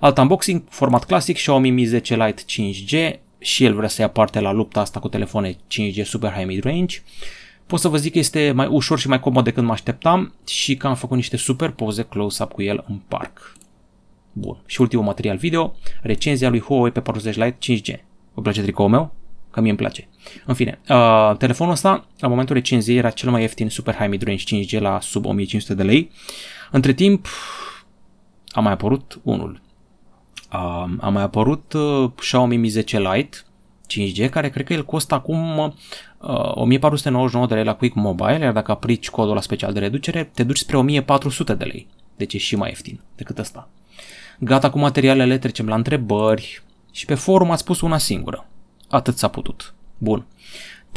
Alt 0.00 0.18
unboxing, 0.18 0.62
format 0.68 1.04
clasic, 1.04 1.36
Xiaomi 1.36 1.70
Mi 1.70 1.84
10 1.84 2.16
Lite 2.16 2.42
5G, 2.42 3.18
și 3.38 3.64
el 3.64 3.74
vrea 3.74 3.88
să 3.88 4.00
ia 4.00 4.08
parte 4.08 4.40
la 4.40 4.52
lupta 4.52 4.80
asta 4.80 5.00
cu 5.00 5.08
telefoane 5.08 5.52
5G 5.52 6.04
super 6.04 6.32
high 6.32 6.46
mid-range. 6.46 6.98
Pot 7.66 7.80
să 7.80 7.88
vă 7.88 7.96
zic 7.96 8.12
că 8.12 8.18
este 8.18 8.52
mai 8.52 8.66
ușor 8.66 8.98
și 8.98 9.08
mai 9.08 9.20
comod 9.20 9.44
decât 9.44 9.62
mă 9.62 9.72
așteptam 9.72 10.34
și 10.46 10.76
că 10.76 10.86
am 10.86 10.94
făcut 10.94 11.16
niște 11.16 11.36
super 11.36 11.70
poze 11.70 12.02
close-up 12.02 12.52
cu 12.52 12.62
el 12.62 12.84
în 12.88 13.00
parc. 13.08 13.56
Bun. 14.32 14.56
Și 14.66 14.80
ultimul 14.80 15.04
material 15.04 15.36
video, 15.36 15.74
recenzia 16.02 16.48
lui 16.48 16.60
Huawei 16.60 16.90
pe 16.90 17.00
40 17.00 17.36
Lite 17.36 17.56
5G. 17.62 18.00
Vă 18.34 18.42
place 18.42 18.62
tricoul 18.62 18.88
meu? 18.88 19.14
Că 19.50 19.60
mie 19.60 19.70
îmi 19.70 19.78
place. 19.78 20.08
În 20.46 20.54
fine, 20.54 20.78
uh, 20.88 21.36
telefonul 21.36 21.72
ăsta, 21.72 22.06
la 22.18 22.28
momentul 22.28 22.54
recenziei, 22.54 22.96
era 22.96 23.10
cel 23.10 23.30
mai 23.30 23.40
ieftin 23.40 23.68
super 23.68 23.94
high 23.94 24.08
mid-range 24.08 24.44
5G 24.44 24.80
la 24.80 25.00
sub 25.00 25.24
1500 25.24 25.74
de 25.74 25.82
lei. 25.82 26.10
Între 26.70 26.92
timp, 26.92 27.26
a 28.48 28.60
mai 28.60 28.72
apărut 28.72 29.20
unul 29.22 29.60
a, 30.48 30.90
a 31.00 31.08
mai 31.08 31.22
apărut 31.22 31.72
uh, 31.72 32.10
Xiaomi 32.16 32.56
Mi 32.56 32.68
10 32.68 32.98
Lite 32.98 33.38
5G, 33.88 34.28
care 34.30 34.50
cred 34.50 34.66
că 34.66 34.72
el 34.72 34.84
costă 34.84 35.14
acum 35.14 35.58
uh, 35.58 36.54
1499 36.54 37.46
de 37.46 37.54
lei 37.54 37.64
la 37.64 37.74
Quick 37.74 37.94
Mobile, 37.94 38.38
iar 38.38 38.52
dacă 38.52 38.70
aplici 38.70 39.10
codul 39.10 39.34
la 39.34 39.40
special 39.40 39.72
de 39.72 39.78
reducere, 39.78 40.30
te 40.34 40.42
duci 40.42 40.58
spre 40.58 40.76
1400 40.76 41.54
de 41.54 41.64
lei. 41.64 41.86
Deci 42.16 42.34
e 42.34 42.38
și 42.38 42.56
mai 42.56 42.68
ieftin 42.68 43.00
decât 43.16 43.38
ăsta. 43.38 43.68
Gata 44.38 44.70
cu 44.70 44.78
materialele, 44.78 45.38
trecem 45.38 45.68
la 45.68 45.74
întrebări 45.74 46.62
și 46.92 47.04
pe 47.04 47.14
forum 47.14 47.50
ați 47.50 47.60
spus 47.60 47.80
una 47.80 47.98
singură. 47.98 48.46
Atât 48.88 49.16
s-a 49.16 49.28
putut. 49.28 49.74
Bun. 49.98 50.26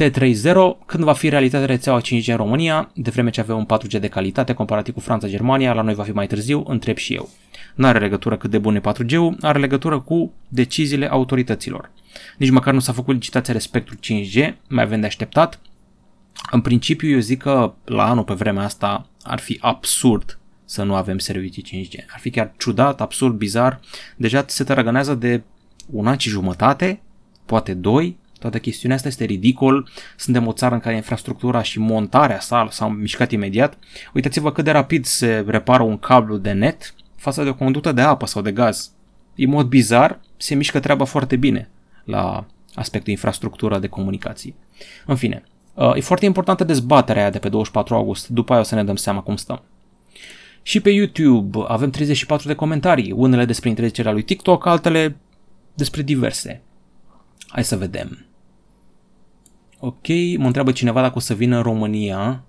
T30, 0.02 0.44
când 0.86 1.04
va 1.04 1.14
fi 1.14 1.30
realitatea 1.30 1.66
rețeaua 1.66 2.02
5G 2.02 2.26
în 2.26 2.36
România, 2.36 2.92
de 2.94 3.10
vreme 3.10 3.30
ce 3.30 3.42
avem 3.42 3.58
un 3.58 3.66
4G 3.78 4.00
de 4.00 4.08
calitate 4.08 4.54
comparativ 4.54 4.94
cu 4.94 5.00
Franța-Germania, 5.00 5.74
la 5.74 5.82
noi 5.82 5.94
va 5.94 6.04
fi 6.04 6.12
mai 6.12 6.28
târziu, 6.28 6.64
întreb 6.68 6.98
și 6.98 7.14
eu. 7.14 7.30
Nu 7.76 7.88
are 7.88 8.00
legătură 8.00 8.38
cât 8.38 8.50
de 8.50 8.58
bun 8.58 8.76
e 8.76 8.80
4G-ul, 8.80 9.36
are 9.42 9.60
legătură 9.60 10.00
cu 10.00 10.34
deciziile 10.48 11.08
autorităților. 11.10 11.92
Nici 12.38 12.50
măcar 12.50 12.74
nu 12.74 12.80
s-a 12.80 12.94
făcut 12.94 13.14
licitația 13.14 13.54
respectul 13.54 13.98
5G, 13.98 14.54
mai 14.68 14.84
avem 14.84 15.00
de 15.00 15.06
așteptat. 15.06 15.60
În 16.52 16.62
principiu, 16.62 17.10
eu 17.10 17.20
zic 17.20 17.42
că 17.42 17.74
la 17.86 18.10
anul 18.10 18.24
pe 18.24 18.34
vremea 18.34 18.64
asta 18.64 19.08
ar 19.24 19.40
fi 19.40 19.58
absurd 19.62 20.40
să 20.66 20.84
nu 20.84 20.96
avem 20.96 21.18
servicii 21.18 21.64
5G. 21.64 22.06
Ar 22.14 22.20
fi 22.20 22.30
chiar 22.30 22.54
ciudat, 22.58 23.02
absurd, 23.02 23.36
bizar. 23.36 23.80
Deja 24.18 24.44
se 24.48 24.64
tărăgânează 24.64 25.16
de 25.16 25.42
un 25.90 26.08
an 26.08 26.18
și 26.18 26.30
jumătate, 26.30 27.02
poate 27.46 27.74
doi, 27.74 28.18
toată 28.42 28.60
chestiunea 28.60 28.98
asta 28.98 29.08
este 29.08 29.24
ridicol. 29.24 29.90
Suntem 30.18 30.48
o 30.48 30.52
țară 30.52 30.74
în 30.74 30.80
care 30.80 30.96
infrastructura 30.96 31.62
și 31.62 31.80
montarea 31.80 32.40
sa 32.40 32.68
s-au 32.72 32.90
mișcat 32.90 33.32
imediat. 33.32 33.78
Uitați-vă 34.14 34.52
cât 34.52 34.64
de 34.64 34.72
rapid 34.72 35.06
se 35.06 35.44
repară 35.48 35.84
un 35.84 35.98
cablu 35.98 36.38
de 36.38 36.52
net 36.52 36.94
față 37.16 37.44
de 37.44 37.50
o 37.50 37.56
conductă 37.56 37.92
de 37.92 38.02
apă 38.02 38.26
sau 38.26 38.42
de 38.42 38.52
gaz. 38.52 38.92
În 39.36 39.50
mod 39.50 39.68
bizar, 39.68 40.20
se 40.38 40.56
mișcă 40.56 40.80
treaba 40.80 41.06
foarte 41.06 41.36
bine 41.36 41.70
la 42.04 42.46
aspectul 42.74 43.12
infrastructura 43.12 43.80
de 43.80 43.88
comunicații. 43.88 44.56
În 45.06 45.16
fine, 45.16 45.44
uh, 45.74 45.96
e 45.96 46.02
foarte 46.02 46.26
importantă 46.26 46.64
dezbaterea 46.64 47.22
aia 47.22 47.32
de 47.32 47.40
pe 47.40 47.50
24 47.50 47.96
august, 47.96 48.28
după 48.28 48.52
aia 48.52 48.62
o 48.62 48.66
să 48.66 48.76
ne 48.76 48.84
dăm 48.84 48.96
seama 48.96 49.22
cum 49.22 49.36
stăm. 49.36 49.64
Și 50.62 50.80
pe 50.80 50.90
YouTube 50.90 51.60
avem 51.68 51.90
34 51.90 52.48
de 52.48 52.54
comentarii, 52.54 53.12
unele 53.12 53.46
despre 53.46 53.70
interzicerea 53.70 54.12
lui 54.12 54.24
TikTok, 54.24 54.66
altele 54.66 55.16
despre 55.74 56.02
diverse. 56.02 56.62
Hai 57.48 57.64
să 57.64 57.78
vedem. 57.78 58.26
Ok, 59.84 60.08
mă 60.38 60.46
întreabă 60.46 60.72
cineva 60.72 61.02
dacă 61.02 61.14
o 61.16 61.20
să 61.20 61.34
vină 61.34 61.56
în 61.56 61.62
România 61.62 62.44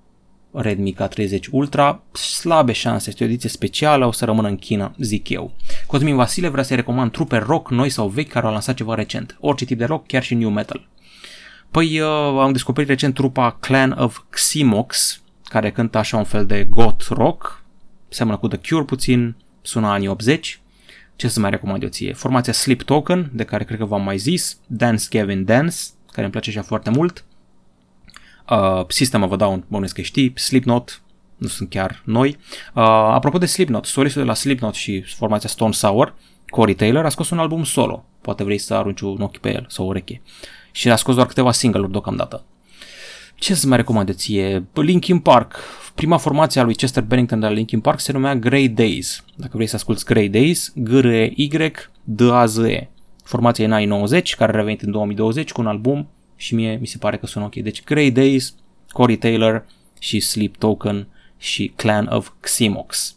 Redmi 0.52 0.94
K30 0.94 1.40
Ultra, 1.50 2.02
slabe 2.12 2.72
șanse, 2.72 3.08
este 3.08 3.24
o 3.24 3.26
ediție 3.26 3.48
specială, 3.48 4.06
o 4.06 4.12
să 4.12 4.24
rămână 4.24 4.48
în 4.48 4.56
China, 4.56 4.94
zic 4.98 5.28
eu. 5.28 5.52
Cosmin 5.86 6.16
Vasile 6.16 6.48
vrea 6.48 6.62
să-i 6.62 6.76
recomand 6.76 7.10
trupe 7.10 7.36
rock 7.36 7.70
noi 7.70 7.88
sau 7.88 8.08
vechi 8.08 8.28
care 8.28 8.46
au 8.46 8.52
lansat 8.52 8.74
ceva 8.74 8.94
recent, 8.94 9.36
orice 9.40 9.64
tip 9.64 9.78
de 9.78 9.84
rock, 9.84 10.06
chiar 10.06 10.22
și 10.22 10.34
new 10.34 10.50
metal. 10.50 10.88
Păi 11.70 12.00
uh, 12.00 12.08
am 12.40 12.52
descoperit 12.52 12.88
recent 12.88 13.14
trupa 13.14 13.56
Clan 13.60 13.90
of 13.90 14.18
Ximox, 14.30 15.22
care 15.44 15.70
cântă 15.70 15.98
așa 15.98 16.16
un 16.16 16.24
fel 16.24 16.46
de 16.46 16.64
goth 16.64 17.06
rock, 17.08 17.64
seamănă 18.08 18.36
cu 18.36 18.48
The 18.48 18.58
Cure 18.68 18.84
puțin, 18.84 19.36
sună 19.62 19.86
anii 19.86 20.08
80. 20.08 20.60
Ce 21.16 21.28
să 21.28 21.40
mai 21.40 21.50
recomand 21.50 21.82
eu 21.82 21.88
ție? 21.88 22.12
Formația 22.12 22.52
Sleep 22.52 22.82
Token, 22.82 23.30
de 23.32 23.44
care 23.44 23.64
cred 23.64 23.78
că 23.78 23.84
v-am 23.84 24.02
mai 24.02 24.18
zis, 24.18 24.58
Dance 24.66 25.04
Gavin 25.10 25.44
Dance, 25.44 25.76
care 26.12 26.22
îmi 26.22 26.30
place 26.30 26.50
așa 26.50 26.62
foarte 26.62 26.90
mult, 26.90 27.24
Uh, 28.50 28.84
System 28.88 29.22
of 29.22 29.32
a 29.32 29.36
Down, 29.36 29.64
bănuiesc 29.68 29.94
că 29.94 30.00
știi, 30.00 30.32
Slipknot, 30.38 31.02
nu 31.36 31.48
sunt 31.48 31.68
chiar 31.68 32.02
noi. 32.04 32.28
Uh, 32.74 32.82
apropo 32.84 33.38
de 33.38 33.46
Slipknot, 33.46 33.84
solistul 33.84 34.22
de 34.22 34.28
la 34.28 34.34
Slipknot 34.34 34.74
și 34.74 35.00
formația 35.00 35.48
Stone 35.48 35.72
Sour, 35.72 36.14
Corey 36.48 36.74
Taylor, 36.74 37.04
a 37.04 37.08
scos 37.08 37.30
un 37.30 37.38
album 37.38 37.64
solo. 37.64 38.04
Poate 38.20 38.44
vrei 38.44 38.58
să 38.58 38.74
arunci 38.74 39.00
un 39.00 39.20
ochi 39.20 39.38
pe 39.38 39.54
el 39.54 39.66
sau 39.68 39.84
o 39.84 39.88
ureche. 39.88 40.22
Și 40.72 40.90
a 40.90 40.96
scos 40.96 41.14
doar 41.14 41.26
câteva 41.26 41.52
single-uri 41.52 41.90
deocamdată. 41.90 42.44
Ce 43.34 43.54
să 43.54 43.66
mai 43.66 43.76
recomand 43.76 44.14
ție? 44.14 44.66
Linkin 44.72 45.18
Park. 45.18 45.56
Prima 45.94 46.16
formație 46.16 46.60
a 46.60 46.64
lui 46.64 46.74
Chester 46.74 47.02
Bennington 47.02 47.40
de 47.40 47.46
la 47.46 47.52
Linkin 47.52 47.80
Park 47.80 48.00
se 48.00 48.12
numea 48.12 48.36
Grey 48.36 48.68
Days. 48.68 49.24
Dacă 49.36 49.50
vrei 49.54 49.66
să 49.66 49.76
asculti 49.76 50.04
Grey 50.04 50.28
Days, 50.28 50.72
g 50.74 50.88
r 50.88 51.06
e 51.06 51.32
y 51.36 51.72
d 52.04 52.20
a 52.20 52.46
z 52.46 52.56
e 52.56 52.91
Formația 53.22 53.64
în 53.64 53.72
anii 53.72 53.86
90, 53.86 54.34
care 54.34 54.52
a 54.52 54.54
revenit 54.56 54.82
în 54.82 54.90
2020 54.90 55.52
cu 55.52 55.60
un 55.60 55.66
album 55.66 56.08
și 56.36 56.54
mie 56.54 56.76
mi 56.80 56.86
se 56.86 56.98
pare 56.98 57.16
că 57.16 57.26
sunt 57.26 57.44
ok. 57.44 57.54
Deci 57.54 57.84
Grey 57.84 58.10
Days, 58.10 58.54
Corey 58.90 59.16
Taylor 59.16 59.66
și 59.98 60.20
Sleep 60.20 60.56
Token 60.56 61.06
și 61.38 61.72
Clan 61.76 62.06
of 62.06 62.30
Ximox. 62.40 63.16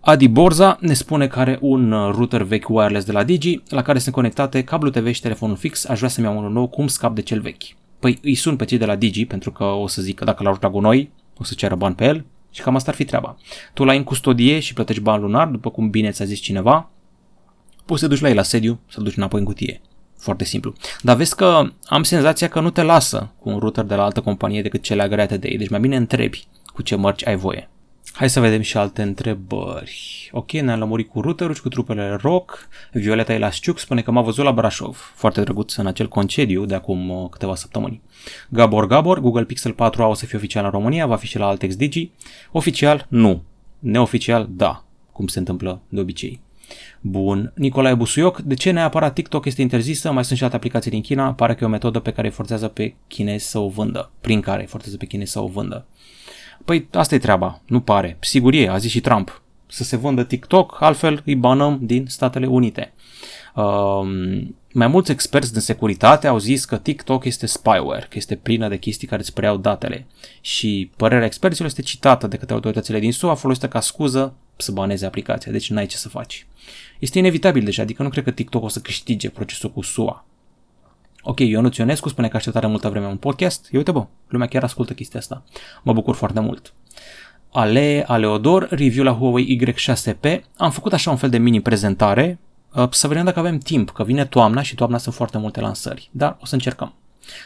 Adi 0.00 0.28
Borza 0.28 0.76
ne 0.80 0.92
spune 0.92 1.26
că 1.26 1.38
are 1.38 1.58
un 1.60 1.92
uh, 1.92 2.14
router 2.14 2.42
vechi 2.42 2.68
wireless 2.68 3.06
de 3.06 3.12
la 3.12 3.24
Digi, 3.24 3.62
la 3.68 3.82
care 3.82 3.98
sunt 3.98 4.14
conectate 4.14 4.64
cablu 4.64 4.90
TV 4.90 5.12
și 5.12 5.20
telefonul 5.20 5.56
fix, 5.56 5.88
aș 5.88 5.96
vrea 5.96 6.08
să-mi 6.08 6.26
iau 6.26 6.38
unul 6.38 6.50
nou, 6.50 6.66
cum 6.66 6.86
scap 6.86 7.14
de 7.14 7.20
cel 7.20 7.40
vechi? 7.40 7.62
Păi 7.98 8.18
îi 8.22 8.34
sun 8.34 8.56
pe 8.56 8.64
cei 8.64 8.78
de 8.78 8.84
la 8.84 8.96
Digi, 8.96 9.24
pentru 9.24 9.52
că 9.52 9.64
o 9.64 9.86
să 9.86 10.02
zic 10.02 10.18
că 10.18 10.24
dacă 10.24 10.42
l-au 10.42 10.58
la 10.60 10.80
noi, 10.80 11.10
o 11.38 11.44
să 11.44 11.54
ceară 11.54 11.74
bani 11.74 11.94
pe 11.94 12.04
el 12.04 12.24
și 12.50 12.62
cam 12.62 12.74
asta 12.74 12.90
ar 12.90 12.96
fi 12.96 13.04
treaba. 13.04 13.36
Tu 13.74 13.84
l-ai 13.84 13.96
în 13.96 14.04
custodie 14.04 14.58
și 14.58 14.72
plătești 14.72 15.02
bani 15.02 15.22
lunar, 15.22 15.46
după 15.48 15.70
cum 15.70 15.90
bine 15.90 16.10
ți-a 16.10 16.24
zis 16.24 16.38
cineva, 16.38 16.90
poți 17.84 18.00
să 18.00 18.06
duci 18.06 18.20
la 18.20 18.28
el 18.28 18.34
la 18.34 18.42
sediu, 18.42 18.80
să 18.90 19.00
duci 19.00 19.16
înapoi 19.16 19.40
în 19.40 19.46
cutie. 19.46 19.80
Foarte 20.18 20.44
simplu. 20.44 20.72
Dar 21.02 21.16
vezi 21.16 21.36
că 21.36 21.70
am 21.84 22.02
senzația 22.02 22.48
că 22.48 22.60
nu 22.60 22.70
te 22.70 22.82
lasă 22.82 23.30
cu 23.38 23.48
un 23.48 23.58
router 23.58 23.84
de 23.84 23.94
la 23.94 24.04
altă 24.04 24.20
companie 24.20 24.62
decât 24.62 24.82
cele 24.82 25.02
agreate 25.02 25.36
de 25.36 25.48
ei. 25.48 25.58
Deci 25.58 25.68
mai 25.68 25.80
bine 25.80 25.96
întrebi 25.96 26.46
cu 26.74 26.82
ce 26.82 26.96
mărci 26.96 27.26
ai 27.26 27.36
voie. 27.36 27.68
Hai 28.12 28.30
să 28.30 28.40
vedem 28.40 28.60
și 28.60 28.76
alte 28.76 29.02
întrebări. 29.02 30.28
Ok, 30.32 30.50
ne-am 30.52 30.78
lămurit 30.78 31.08
cu 31.08 31.20
routerul 31.20 31.54
și 31.54 31.62
cu 31.62 31.68
trupele 31.68 32.18
rock. 32.20 32.68
Violeta 32.92 33.32
Elasciuc 33.32 33.78
spune 33.78 34.02
că 34.02 34.10
m-a 34.10 34.22
văzut 34.22 34.44
la 34.44 34.52
Brașov. 34.52 35.12
Foarte 35.14 35.40
drăguț 35.40 35.74
în 35.74 35.86
acel 35.86 36.08
concediu 36.08 36.64
de 36.64 36.74
acum 36.74 37.10
uh, 37.10 37.28
câteva 37.30 37.54
săptămâni. 37.54 38.02
Gabor 38.48 38.86
Gabor, 38.86 39.20
Google 39.20 39.44
Pixel 39.44 39.74
4a 39.74 39.96
o 39.96 40.14
să 40.14 40.26
fie 40.26 40.38
oficial 40.38 40.64
în 40.64 40.70
România, 40.70 41.06
va 41.06 41.16
fi 41.16 41.26
și 41.26 41.38
la 41.38 41.46
Altex 41.46 41.76
Digi. 41.76 42.10
Oficial, 42.52 43.06
nu. 43.08 43.42
Neoficial, 43.78 44.46
da, 44.50 44.84
cum 45.12 45.26
se 45.26 45.38
întâmplă 45.38 45.80
de 45.88 46.00
obicei. 46.00 46.40
Bun. 47.06 47.52
Nicolae 47.54 47.94
Busuioc, 47.94 48.38
de 48.38 48.54
ce 48.54 48.70
neapărat 48.70 49.14
TikTok 49.14 49.44
este 49.44 49.62
interzisă? 49.62 50.12
Mai 50.12 50.24
sunt 50.24 50.38
și 50.38 50.44
alte 50.44 50.56
aplicații 50.56 50.90
din 50.90 51.00
China. 51.00 51.32
Pare 51.32 51.54
că 51.54 51.58
e 51.62 51.66
o 51.66 51.70
metodă 51.70 51.98
pe 51.98 52.12
care 52.12 52.26
îi 52.26 52.32
forțează 52.32 52.68
pe 52.68 52.94
chinezi 53.06 53.50
să 53.50 53.58
o 53.58 53.68
vândă. 53.68 54.10
Prin 54.20 54.40
care 54.40 54.60
îi 54.60 54.66
forțează 54.66 54.96
pe 54.96 55.06
chinezi 55.06 55.32
să 55.32 55.40
o 55.40 55.46
vândă. 55.46 55.86
Păi 56.64 56.88
asta 56.92 57.14
e 57.14 57.18
treaba, 57.18 57.60
nu 57.66 57.80
pare. 57.80 58.16
Sigur 58.20 58.52
e, 58.52 58.68
a 58.68 58.76
zis 58.76 58.90
și 58.90 59.00
Trump. 59.00 59.42
Să 59.66 59.84
se 59.84 59.96
vândă 59.96 60.24
TikTok, 60.24 60.76
altfel 60.80 61.22
îi 61.24 61.34
banăm 61.34 61.78
din 61.82 62.04
Statele 62.06 62.46
Unite. 62.46 62.92
Um, 63.54 64.56
mai 64.72 64.86
mulți 64.86 65.10
experți 65.10 65.52
din 65.52 65.60
securitate 65.60 66.26
au 66.26 66.38
zis 66.38 66.64
că 66.64 66.76
TikTok 66.76 67.24
este 67.24 67.46
spyware, 67.46 68.06
că 68.08 68.14
este 68.16 68.36
plină 68.36 68.68
de 68.68 68.76
chestii 68.76 69.08
care 69.08 69.20
îți 69.20 69.32
preiau 69.32 69.56
datele. 69.56 70.06
Și 70.40 70.90
părerea 70.96 71.26
experților 71.26 71.68
este 71.68 71.82
citată 71.82 72.26
de 72.26 72.36
către 72.36 72.54
autoritățile 72.54 72.98
din 72.98 73.12
SUA, 73.12 73.34
folosită 73.34 73.68
ca 73.68 73.80
scuză 73.80 74.34
să 74.56 74.72
baneze 74.72 75.06
aplicația, 75.06 75.52
deci 75.52 75.70
n-ai 75.70 75.86
ce 75.86 75.96
să 75.96 76.08
faci. 76.08 76.46
Este 76.98 77.18
inevitabil 77.18 77.64
deja, 77.64 77.82
adică 77.82 78.02
nu 78.02 78.08
cred 78.08 78.24
că 78.24 78.30
TikTok 78.30 78.62
o 78.62 78.68
să 78.68 78.80
câștige 78.80 79.30
procesul 79.30 79.70
cu 79.70 79.82
SUA. 79.82 80.24
Ok, 81.22 81.40
Ionuț 81.40 81.76
Ionescu 81.76 82.08
spune 82.08 82.28
că 82.28 82.36
așteptare 82.36 82.66
multă 82.66 82.88
vreme 82.88 83.06
un 83.06 83.16
podcast. 83.16 83.68
Eu 83.70 83.78
uite 83.78 83.92
bă, 83.92 84.06
lumea 84.28 84.46
chiar 84.46 84.62
ascultă 84.62 84.92
chestia 84.92 85.20
asta. 85.20 85.44
Mă 85.82 85.92
bucur 85.92 86.14
foarte 86.14 86.40
mult. 86.40 86.74
Ale, 87.52 88.04
Aleodor, 88.06 88.66
review 88.70 89.04
la 89.04 89.12
Huawei 89.12 89.60
Y6P. 89.60 90.40
Am 90.56 90.70
făcut 90.70 90.92
așa 90.92 91.10
un 91.10 91.16
fel 91.16 91.30
de 91.30 91.38
mini 91.38 91.60
prezentare, 91.60 92.38
uh, 92.74 92.88
să 92.90 93.08
vedem 93.08 93.24
dacă 93.24 93.38
avem 93.38 93.58
timp, 93.58 93.90
că 93.90 94.04
vine 94.04 94.24
toamna 94.24 94.62
și 94.62 94.74
toamna 94.74 94.98
sunt 94.98 95.14
foarte 95.14 95.38
multe 95.38 95.60
lansări, 95.60 96.10
dar 96.12 96.36
o 96.40 96.46
să 96.46 96.54
încercăm. 96.54 96.94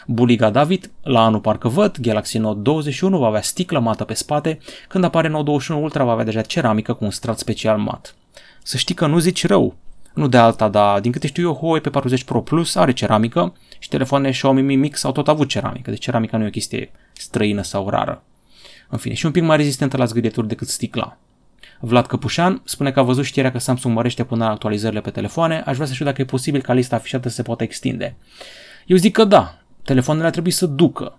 Buliga 0.07 0.51
David, 0.51 0.91
la 1.03 1.25
anul 1.25 1.41
parcă 1.41 1.69
văd, 1.69 1.99
Galaxy 2.01 2.39
Note 2.39 2.61
21 2.61 3.19
va 3.19 3.27
avea 3.27 3.43
sticlă 3.43 3.79
mată 3.79 4.05
pe 4.05 4.15
spate, 4.15 4.59
când 4.89 5.05
apare 5.05 5.29
Note 5.29 5.45
21 5.45 5.83
Ultra 5.83 6.05
va 6.05 6.13
avea 6.13 6.25
deja 6.25 6.41
ceramică 6.41 6.93
cu 6.93 7.05
un 7.05 7.11
strat 7.11 7.39
special 7.39 7.79
mat. 7.79 8.15
Să 8.63 8.77
știi 8.77 8.95
că 8.95 9.07
nu 9.07 9.19
zici 9.19 9.47
rău, 9.47 9.77
nu 10.15 10.29
de 10.29 10.37
alta, 10.37 10.69
dar 10.69 11.01
din 11.01 11.13
câte 11.13 11.27
știu 11.27 11.49
eu, 11.49 11.55
Huawei 11.55 11.81
pe 11.81 11.91
40 11.91 12.25
Pro 12.25 12.41
Plus 12.41 12.75
are 12.75 12.93
ceramică 12.93 13.55
și 13.79 13.89
telefoanele 13.89 14.33
Xiaomi 14.33 14.63
Mi 14.63 14.77
Mix 14.77 15.05
au 15.05 15.13
tot 15.13 15.29
avut 15.29 15.49
ceramică, 15.49 15.91
deci 15.91 16.03
ceramica 16.03 16.37
nu 16.37 16.45
e 16.45 16.47
o 16.47 16.51
chestie 16.51 16.91
străină 17.13 17.63
sau 17.63 17.89
rară. 17.89 18.23
În 18.89 18.99
fine, 18.99 19.15
și 19.15 19.27
un 19.27 19.33
pic 19.33 19.43
mai 19.43 19.57
rezistentă 19.57 19.97
la 19.97 20.05
zgârieturi 20.05 20.49
decât 20.49 20.69
sticla. 20.69 21.17
Vlad 21.81 22.07
Căpușan 22.07 22.61
spune 22.65 22.91
că 22.91 23.01
a 23.01 23.03
văzut 23.03 23.25
știrea 23.25 23.51
că 23.51 23.59
Samsung 23.59 23.95
mărește 23.95 24.25
până 24.25 24.45
la 24.45 24.51
actualizările 24.51 25.01
pe 25.01 25.11
telefoane, 25.11 25.63
aș 25.67 25.75
vrea 25.75 25.87
să 25.87 25.93
știu 25.93 26.05
dacă 26.05 26.21
e 26.21 26.25
posibil 26.25 26.61
ca 26.61 26.73
lista 26.73 26.97
afișată 26.97 27.29
să 27.29 27.35
se 27.35 27.43
poată 27.43 27.63
extinde. 27.63 28.17
Eu 28.87 28.97
zic 28.97 29.13
că 29.13 29.25
da, 29.25 29.58
telefoanele 29.89 30.27
ar 30.27 30.33
trebui 30.33 30.51
să 30.51 30.67
ducă, 30.67 31.19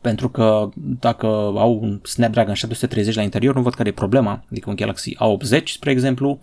pentru 0.00 0.28
că 0.28 0.68
dacă 0.74 1.26
au 1.56 1.78
un 1.82 2.00
Snapdragon 2.02 2.54
730 2.54 3.14
la 3.14 3.22
interior, 3.22 3.54
nu 3.54 3.62
văd 3.62 3.74
care 3.74 3.88
e 3.88 3.92
problema, 3.92 4.44
adică 4.50 4.68
un 4.68 4.76
Galaxy 4.76 5.14
A80, 5.14 5.62
spre 5.64 5.90
exemplu, 5.90 6.40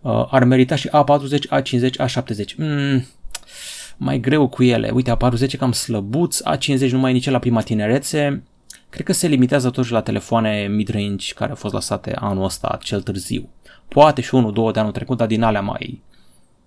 uh, 0.00 0.26
ar 0.30 0.44
merita 0.44 0.74
și 0.74 0.88
A40, 0.88 1.60
A50, 1.60 1.90
A70. 2.06 2.56
Mm, 2.56 3.06
mai 3.96 4.20
greu 4.20 4.48
cu 4.48 4.62
ele. 4.62 4.90
Uite, 4.90 5.16
A40 5.16 5.56
cam 5.58 5.72
slăbuț, 5.72 6.40
A50 6.42 6.90
nu 6.90 6.98
mai 6.98 7.10
e 7.10 7.14
nici 7.14 7.30
la 7.30 7.38
prima 7.38 7.60
tinerețe. 7.60 8.42
Cred 8.88 9.06
că 9.06 9.12
se 9.12 9.26
limitează 9.26 9.66
totuși 9.66 9.92
la 9.92 10.00
telefoane 10.00 10.66
mid-range 10.66 11.32
care 11.34 11.50
au 11.50 11.56
fost 11.56 11.74
lăsate 11.74 12.14
anul 12.14 12.44
ăsta 12.44 12.78
cel 12.82 13.02
târziu. 13.02 13.48
Poate 13.88 14.20
și 14.20 14.34
unul, 14.34 14.52
două 14.52 14.72
de 14.72 14.80
anul 14.80 14.92
trecut, 14.92 15.16
dar 15.16 15.26
din 15.26 15.42
alea 15.42 15.60
mai 15.60 16.02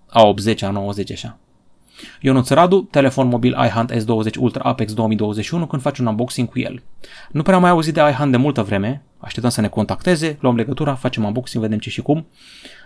A80, 0.08 0.54
A90 0.54 1.12
așa. 1.12 1.38
Ionuț 2.20 2.48
Radu, 2.48 2.88
telefon 2.90 3.28
mobil 3.28 3.56
iHunt 3.66 3.92
S20 3.92 4.38
Ultra 4.38 4.62
Apex 4.64 4.92
2021 4.92 5.66
când 5.66 5.82
faci 5.82 5.98
un 5.98 6.06
unboxing 6.06 6.48
cu 6.48 6.58
el. 6.58 6.82
Nu 7.30 7.42
prea 7.42 7.54
am 7.54 7.60
mai 7.60 7.70
auzit 7.70 7.94
de 7.94 8.00
iHunt 8.00 8.30
de 8.30 8.36
multă 8.36 8.62
vreme, 8.62 9.02
așteptăm 9.18 9.50
să 9.50 9.60
ne 9.60 9.68
contacteze, 9.68 10.36
luăm 10.40 10.56
legătura, 10.56 10.94
facem 10.94 11.24
unboxing, 11.24 11.62
vedem 11.62 11.78
ce 11.78 11.90
și 11.90 12.02
cum. 12.02 12.26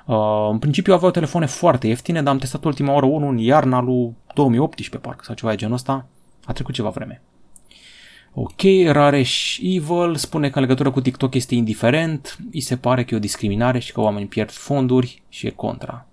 Uh, 0.06 0.16
în 0.50 0.58
principiu 0.58 0.94
aveau 0.94 1.10
telefoane 1.10 1.46
foarte 1.46 1.86
ieftine, 1.86 2.22
dar 2.22 2.32
am 2.32 2.38
testat 2.38 2.64
ultima 2.64 2.92
oră 2.92 3.06
unul 3.06 3.30
în 3.30 3.38
iarna 3.38 3.80
lui 3.80 4.16
2018 4.34 4.98
parcă 4.98 5.22
sau 5.24 5.34
ceva 5.34 5.50
de 5.50 5.56
genul 5.56 5.74
ăsta. 5.74 6.06
A 6.44 6.52
trecut 6.52 6.74
ceva 6.74 6.88
vreme. 6.88 7.22
Ok, 8.36 8.60
Raresh 8.86 9.56
Evil 9.62 10.16
spune 10.16 10.50
că 10.50 10.58
în 10.58 10.64
legătură 10.64 10.90
cu 10.90 11.00
TikTok 11.00 11.34
este 11.34 11.54
indiferent, 11.54 12.38
îi 12.52 12.60
se 12.60 12.76
pare 12.76 13.04
că 13.04 13.14
e 13.14 13.16
o 13.16 13.20
discriminare 13.20 13.78
și 13.78 13.92
că 13.92 14.00
oamenii 14.00 14.28
pierd 14.28 14.50
fonduri 14.50 15.22
și 15.28 15.46
e 15.46 15.50
contra. 15.50 16.06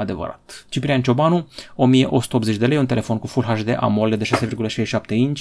Adevărat. 0.00 0.66
Ciprian 0.68 1.02
Ciobanu, 1.02 1.48
1180 1.74 2.56
de 2.56 2.66
lei, 2.66 2.78
un 2.78 2.86
telefon 2.86 3.18
cu 3.18 3.26
Full 3.26 3.44
HD 3.44 3.76
AMOLED 3.80 4.18
de 4.18 4.28
6,67 4.78 5.08
inch, 5.08 5.40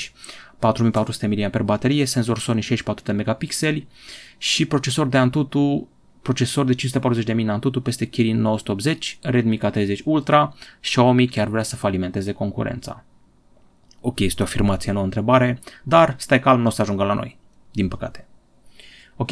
4400 0.60 1.28
mAh 1.28 1.62
baterie, 1.64 2.06
senzor 2.06 2.40
Sony 2.40 2.62
64 2.62 3.04
de 3.06 3.12
megapixeli 3.12 3.88
și 4.38 4.66
procesor 4.66 5.08
de 5.08 5.18
Antutu 5.18 5.88
procesor 6.22 6.66
de 6.66 6.74
540 6.74 7.26
de 7.26 7.34
mini 7.34 7.50
Antutu 7.50 7.82
peste 7.82 8.06
Kirin 8.06 8.42
980, 8.42 9.20
Redmi 9.22 9.60
K30 9.60 10.04
Ultra, 10.04 10.54
Xiaomi 10.82 11.28
chiar 11.28 11.48
vrea 11.48 11.64
să 11.64 11.76
falimenteze 11.76 12.32
concurența. 12.32 13.04
Ok, 14.02 14.20
este 14.20 14.42
o 14.42 14.46
afirmație, 14.46 14.92
nu 14.92 15.00
o 15.00 15.04
întrebare, 15.04 15.60
dar 15.84 16.16
stai 16.18 16.40
calm, 16.40 16.62
nu 16.62 16.68
o 16.68 16.70
să 16.70 16.82
ajungă 16.82 17.04
la 17.04 17.14
noi, 17.14 17.40
din 17.72 17.88
păcate. 17.88 18.29
Ok, 19.22 19.30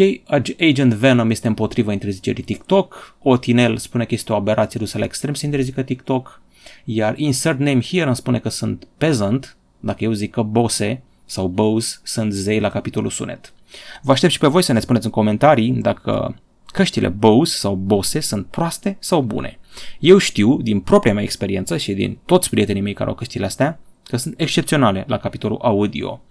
Agent 0.60 0.94
Venom 0.94 1.30
este 1.30 1.48
împotriva 1.48 1.92
interzicerii 1.92 2.44
TikTok, 2.44 3.16
Otinel 3.22 3.78
spune 3.78 4.06
că 4.06 4.14
este 4.14 4.32
o 4.32 4.36
aberație 4.36 4.80
dusă 4.80 4.98
la 4.98 5.04
extrem 5.04 5.34
să 5.34 5.46
interzică 5.46 5.82
TikTok, 5.82 6.42
iar 6.84 7.18
Insert 7.18 7.60
Name 7.60 7.82
Here 7.82 8.06
îmi 8.06 8.16
spune 8.16 8.40
că 8.40 8.50
sunt 8.50 8.88
peasant, 8.98 9.58
dacă 9.80 10.04
eu 10.04 10.12
zic 10.12 10.32
că 10.32 10.42
Bose 10.42 11.04
sau 11.26 11.48
Bose 11.48 12.00
sunt 12.04 12.34
zei 12.34 12.60
la 12.60 12.70
capitolul 12.70 13.10
sunet. 13.10 13.54
Vă 14.02 14.12
aștept 14.12 14.32
și 14.32 14.40
pe 14.40 14.48
voi 14.48 14.62
să 14.62 14.74
ne 14.74 14.80
spuneți 14.80 15.06
în 15.06 15.12
comentarii 15.12 15.72
dacă 15.72 16.36
căștile 16.66 17.08
Bose 17.08 17.58
sau 17.58 17.76
Bose 17.76 18.20
sunt 18.20 18.46
proaste 18.46 18.98
sau 19.00 19.22
bune. 19.22 19.60
Eu 20.00 20.18
știu 20.18 20.62
din 20.62 20.80
propria 20.80 21.14
mea 21.14 21.24
experiență 21.24 21.78
și 21.78 21.94
din 21.94 22.18
toți 22.26 22.50
prietenii 22.50 22.82
mei 22.82 22.94
care 22.94 23.10
au 23.10 23.16
căștile 23.16 23.46
astea 23.46 23.80
că 24.04 24.18
sunt 24.18 24.34
excepționale 24.38 25.04
la 25.08 25.18
capitolul 25.18 25.60
audio. 25.62 26.22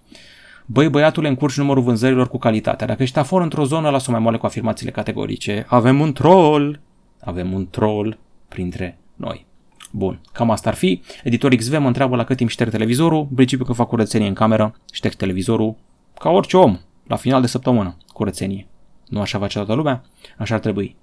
Băi, 0.66 0.88
băiatule, 0.88 1.28
încurci 1.28 1.56
numărul 1.56 1.82
vânzărilor 1.82 2.28
cu 2.28 2.38
calitatea. 2.38 2.86
Dacă 2.86 3.02
ești 3.02 3.18
afor 3.18 3.42
într-o 3.42 3.64
zonă, 3.64 3.90
lasă 3.90 4.10
mai 4.10 4.20
moale 4.20 4.36
cu 4.36 4.46
afirmațiile 4.46 4.90
categorice. 4.90 5.64
Avem 5.68 6.00
un 6.00 6.12
troll! 6.12 6.80
Avem 7.20 7.52
un 7.52 7.66
troll 7.70 8.18
printre 8.48 8.98
noi. 9.14 9.46
Bun, 9.90 10.20
cam 10.32 10.50
asta 10.50 10.68
ar 10.68 10.74
fi. 10.74 11.02
Editor 11.24 11.54
XV 11.54 11.78
mă 11.78 11.86
întreabă 11.86 12.16
la 12.16 12.24
cât 12.24 12.36
timp 12.36 12.50
șterg 12.50 12.70
televizorul, 12.70 13.28
principiu 13.34 13.64
că 13.64 13.72
fac 13.72 13.88
curățenie 13.88 14.28
în 14.28 14.34
cameră, 14.34 14.74
șterg 14.92 15.14
televizorul 15.14 15.74
ca 16.18 16.30
orice 16.30 16.56
om, 16.56 16.78
la 17.06 17.16
final 17.16 17.40
de 17.40 17.46
săptămână, 17.46 17.96
curățenie. 18.12 18.66
Nu 19.08 19.20
așa 19.20 19.38
face 19.38 19.56
toată 19.58 19.74
lumea? 19.74 20.04
Așa 20.38 20.54
ar 20.54 20.60
trebui. 20.60 20.96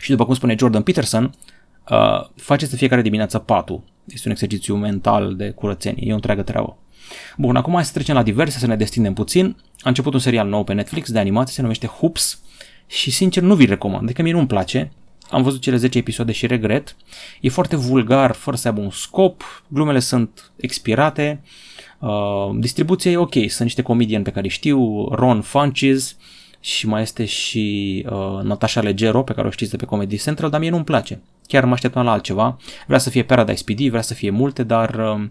Și 0.00 0.10
după 0.10 0.24
cum 0.24 0.34
spune 0.34 0.54
Jordan 0.58 0.82
Peterson, 0.82 1.34
uh, 1.90 2.28
faceți 2.34 2.76
fiecare 2.76 3.02
dimineață 3.02 3.38
patul. 3.38 3.82
Este 4.04 4.28
un 4.28 4.32
exercițiu 4.32 4.76
mental 4.76 5.36
de 5.36 5.50
curățenie, 5.50 6.06
e 6.06 6.12
o 6.12 6.14
întreagă 6.14 6.42
treabă. 6.42 6.76
Bun, 7.36 7.56
acum 7.56 7.74
hai 7.74 7.84
să 7.84 7.92
trecem 7.92 8.14
la 8.14 8.22
diverse, 8.22 8.58
să 8.58 8.66
ne 8.66 8.76
destindem 8.76 9.14
puțin. 9.14 9.56
A 9.80 9.88
început 9.88 10.12
un 10.12 10.18
serial 10.18 10.48
nou 10.48 10.64
pe 10.64 10.72
Netflix 10.72 11.10
de 11.10 11.18
animație, 11.18 11.54
se 11.54 11.62
numește 11.62 11.86
Hoops 11.86 12.40
și 12.86 13.10
sincer 13.10 13.42
nu 13.42 13.54
vi 13.54 13.66
recomand, 13.66 14.02
adică 14.02 14.22
mie 14.22 14.32
nu-mi 14.32 14.46
place. 14.46 14.92
Am 15.30 15.42
văzut 15.42 15.60
cele 15.60 15.76
10 15.76 15.98
episoade 15.98 16.32
și 16.32 16.46
regret. 16.46 16.96
E 17.40 17.48
foarte 17.48 17.76
vulgar, 17.76 18.32
fără 18.32 18.56
să 18.56 18.68
aibă 18.68 18.80
un 18.80 18.90
scop, 18.90 19.64
glumele 19.68 19.98
sunt 19.98 20.52
expirate, 20.56 21.40
uh, 21.98 22.10
distribuția 22.58 23.10
e 23.10 23.16
ok, 23.16 23.34
sunt 23.34 23.60
niște 23.60 23.82
comedieni 23.82 24.24
pe 24.24 24.30
care 24.30 24.48
știu, 24.48 25.08
Ron 25.08 25.40
Funches, 25.40 26.16
și 26.60 26.86
mai 26.86 27.02
este 27.02 27.24
și 27.24 28.06
uh, 28.10 28.42
Natasha 28.42 28.80
Leggero, 28.80 29.22
pe 29.22 29.32
care 29.32 29.46
o 29.46 29.50
știți 29.50 29.70
de 29.70 29.76
pe 29.76 29.84
Comedy 29.84 30.18
Central, 30.18 30.50
dar 30.50 30.60
mie 30.60 30.70
nu-mi 30.70 30.84
place. 30.84 31.20
Chiar 31.46 31.64
mă 31.64 31.72
așteptam 31.72 32.04
la 32.04 32.12
altceva. 32.12 32.56
Vrea 32.86 32.98
să 32.98 33.10
fie 33.10 33.22
Paradise 33.22 33.64
PD, 33.66 33.88
vrea 33.88 34.02
să 34.02 34.14
fie 34.14 34.30
multe, 34.30 34.62
dar 34.62 34.94
uh, 34.94 35.28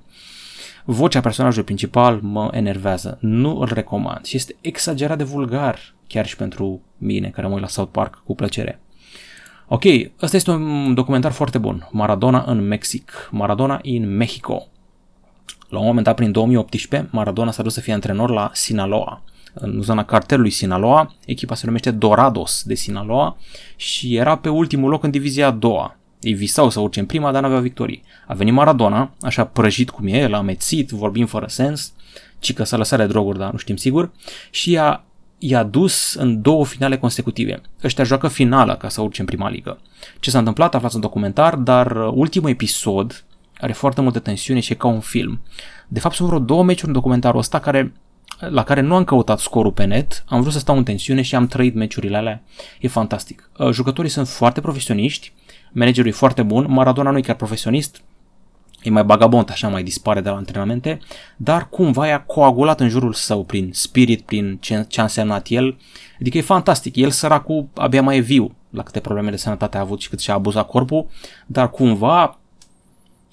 vocea 0.92 1.20
personajului 1.20 1.66
principal 1.66 2.20
mă 2.22 2.50
enervează. 2.52 3.18
Nu 3.22 3.60
îl 3.60 3.70
recomand 3.74 4.26
și 4.26 4.36
este 4.36 4.56
exagerat 4.62 5.18
de 5.18 5.24
vulgar, 5.24 5.80
chiar 6.08 6.26
și 6.26 6.36
pentru 6.36 6.82
mine, 6.98 7.30
care 7.30 7.48
mă 7.48 7.54
uit 7.54 7.62
la 7.62 7.68
South 7.68 7.92
Park 7.92 8.22
cu 8.26 8.36
plăcere. 8.36 8.80
Ok, 9.68 9.84
ăsta 10.22 10.36
este 10.36 10.52
un 10.52 10.94
documentar 10.94 11.32
foarte 11.32 11.58
bun. 11.58 11.88
Maradona 11.92 12.44
în 12.48 12.68
Mexic. 12.68 13.30
Maradona 13.32 13.80
in 13.82 14.16
Mexico. 14.16 14.68
La 15.70 15.80
un 15.80 15.86
moment 15.86 16.06
dat, 16.06 16.16
prin 16.16 16.32
2018, 16.32 17.10
Maradona 17.12 17.52
s-a 17.52 17.64
dus 17.64 17.74
să 17.74 17.80
fie 17.80 17.94
antrenor 17.94 18.30
la 18.30 18.50
Sinaloa 18.54 19.24
în 19.54 19.82
zona 19.82 20.06
cartelului 20.06 20.50
Sinaloa, 20.50 21.16
echipa 21.26 21.56
se 21.56 21.66
numește 21.66 21.92
Dorados 21.92 22.64
de 22.66 22.74
Sinaloa 22.74 23.38
și 23.76 24.16
era 24.16 24.38
pe 24.38 24.50
ultimul 24.50 24.90
loc 24.90 25.04
în 25.04 25.12
divizia 25.12 25.48
a 25.48 25.52
doua. 25.52 25.99
Ei 26.22 26.34
visau 26.34 26.70
să 26.70 26.80
urce 26.80 27.00
în 27.00 27.06
prima, 27.06 27.32
dar 27.32 27.42
n-aveau 27.42 27.62
victorii. 27.62 28.04
A 28.28 28.34
venit 28.34 28.54
Maradona, 28.54 29.12
așa 29.22 29.46
prăjit 29.46 29.90
cum 29.90 30.08
e, 30.08 30.28
l-a 30.28 30.38
amețit, 30.38 30.90
vorbim 30.90 31.26
fără 31.26 31.46
sens, 31.48 31.94
ci 32.40 32.54
că 32.54 32.64
s-a 32.64 32.78
lăsat 32.78 33.00
de 33.00 33.06
droguri, 33.06 33.38
dar 33.38 33.52
nu 33.52 33.58
știm 33.58 33.76
sigur, 33.76 34.12
și 34.50 34.78
a 34.78 35.04
i-a 35.38 35.64
dus 35.64 36.14
în 36.14 36.42
două 36.42 36.66
finale 36.66 36.98
consecutive. 36.98 37.62
Ăștia 37.84 38.04
joacă 38.04 38.28
finala 38.28 38.76
ca 38.76 38.90
să 38.90 39.02
urce 39.02 39.22
în 39.22 39.28
prima 39.28 39.50
ligă. 39.50 39.80
Ce 40.20 40.30
s-a 40.30 40.38
întâmplat 40.38 40.76
aflați 40.76 40.96
în 40.96 41.02
documentar, 41.02 41.56
dar 41.56 41.92
ultimul 42.14 42.50
episod 42.50 43.24
are 43.60 43.74
foarte 43.74 44.02
multă 44.02 44.20
tensiune 44.20 44.60
și 44.60 44.72
e 44.72 44.76
ca 44.76 44.88
un 44.88 45.00
film. 45.00 45.42
De 45.88 46.00
fapt 46.00 46.16
sunt 46.16 46.28
vreo 46.28 46.40
două 46.40 46.64
meciuri 46.64 46.88
în 46.88 46.94
documentarul 46.94 47.40
ăsta 47.40 47.60
care 47.60 47.94
la 48.40 48.64
care 48.64 48.82
nu 48.82 48.96
am 48.96 49.04
căutat 49.04 49.40
scorul 49.40 49.72
pe 49.72 49.84
net, 49.84 50.24
am 50.28 50.42
vrut 50.42 50.54
să 50.54 50.60
stau 50.60 50.78
în 50.78 50.84
tensiune 50.84 51.22
și 51.22 51.36
am 51.36 51.48
trăit 51.48 51.76
meciurile 51.76 52.18
alea. 52.18 52.42
E 52.80 52.88
fantastic. 52.88 53.50
Uh, 53.58 53.70
jucătorii 53.70 54.12
sunt 54.12 54.28
foarte 54.28 54.62
profesioniști, 54.62 55.34
managerul 55.72 56.10
e 56.10 56.14
foarte 56.14 56.44
bun, 56.44 56.66
Maradona 56.70 57.10
nu 57.10 57.18
e 57.18 57.22
chiar 57.22 57.36
profesionist, 57.36 58.02
e 58.84 58.90
mai 58.90 59.04
bagabont, 59.04 59.50
așa 59.50 59.68
mai 59.68 59.84
dispare 59.84 60.22
de 60.22 60.30
la 60.30 60.36
antrenamente, 60.36 61.00
dar 61.38 61.70
cumva 61.70 62.08
i-a 62.08 62.22
coagulat 62.22 62.80
în 62.80 62.90
jurul 62.90 63.14
său 63.14 63.44
prin 63.44 63.70
spirit, 63.74 64.22
prin 64.22 64.58
ce, 64.62 64.86
ce 64.88 65.00
a 65.00 65.04
însemnat 65.04 65.48
el. 65.50 65.78
Adică 66.20 66.38
e 66.38 66.42
fantastic, 66.42 66.96
el 66.96 67.10
săracul 67.10 67.68
abia 67.76 68.02
mai 68.02 68.18
e 68.18 68.20
viu 68.20 68.56
la 68.70 68.84
câte 68.84 69.00
probleme 69.00 69.30
de 69.30 69.38
sănătate 69.38 69.78
a 69.78 69.80
avut 69.80 70.02
și 70.02 70.10
cât 70.10 70.20
și-a 70.20 70.34
abuzat 70.34 70.68
corpul, 70.68 71.08
dar 71.46 71.70
cumva 71.70 72.40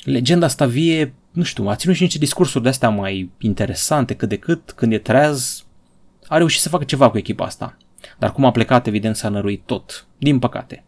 legenda 0.05 0.47
asta 0.47 0.67
vie 0.67 1.15
nu 1.37 1.43
știu, 1.43 1.69
a 1.69 1.77
ținut 1.77 1.97
și 1.97 2.03
niște 2.03 2.19
discursuri 2.19 2.63
de 2.63 2.69
astea 2.69 2.89
mai 2.89 3.31
interesante 3.39 4.15
cât 4.15 4.29
de 4.29 4.37
cât, 4.37 4.73
când 4.73 4.93
e 4.93 4.99
treaz, 4.99 5.65
a 6.27 6.37
reușit 6.37 6.61
să 6.61 6.69
facă 6.69 6.85
ceva 6.85 7.11
cu 7.11 7.19
echipa 7.19 7.45
asta. 7.45 7.77
Dar 8.19 8.33
cum 8.33 8.45
a 8.45 8.51
plecat, 8.51 8.87
evident, 8.87 9.17
s-a 9.17 9.29
năruit 9.29 9.63
tot, 9.67 10.07
din 10.19 10.39
păcate. 10.39 10.85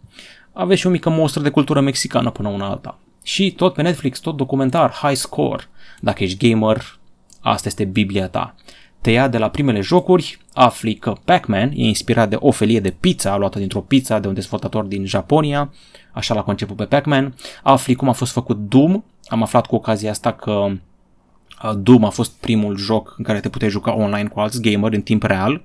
Aveți 0.60 0.80
și 0.80 0.86
o 0.86 0.90
mică 0.90 1.08
monstră 1.08 1.42
de 1.42 1.50
cultură 1.50 1.80
mexicană 1.80 2.30
până 2.30 2.48
una 2.48 2.68
alta. 2.68 2.98
Și 3.22 3.52
tot 3.52 3.74
pe 3.74 3.82
Netflix, 3.82 4.18
tot 4.18 4.36
documentar, 4.36 4.92
High 4.92 5.16
Score. 5.16 5.64
Dacă 6.00 6.22
ești 6.22 6.48
gamer, 6.48 6.98
asta 7.40 7.68
este 7.68 7.84
Biblia 7.84 8.28
ta. 8.28 8.54
Te 9.00 9.10
ia 9.10 9.28
de 9.28 9.38
la 9.38 9.50
primele 9.50 9.80
jocuri, 9.80 10.38
afli 10.54 10.94
că 10.94 11.12
Pac-Man 11.24 11.70
e 11.74 11.86
inspirat 11.86 12.28
de 12.28 12.36
o 12.38 12.50
felie 12.50 12.80
de 12.80 12.90
pizza 13.00 13.36
luată 13.36 13.58
dintr-o 13.58 13.80
pizza 13.80 14.18
de 14.18 14.28
un 14.28 14.34
dezvoltator 14.34 14.84
din 14.84 15.06
Japonia, 15.06 15.72
așa 16.12 16.34
la 16.34 16.42
conceput 16.42 16.76
pe 16.76 16.84
Pac-Man, 16.84 17.34
afli 17.62 17.94
cum 17.94 18.08
a 18.08 18.12
fost 18.12 18.32
făcut 18.32 18.56
Doom, 18.68 19.02
am 19.28 19.42
aflat 19.42 19.66
cu 19.66 19.74
ocazia 19.74 20.10
asta 20.10 20.32
că 20.32 20.50
uh, 20.50 21.72
Doom 21.76 22.04
a 22.04 22.10
fost 22.10 22.32
primul 22.40 22.76
joc 22.76 23.14
în 23.18 23.24
care 23.24 23.40
te 23.40 23.48
puteai 23.48 23.70
juca 23.70 23.96
online 23.96 24.28
cu 24.28 24.40
alți 24.40 24.62
gamer 24.62 24.92
în 24.92 25.02
timp 25.02 25.22
real. 25.22 25.62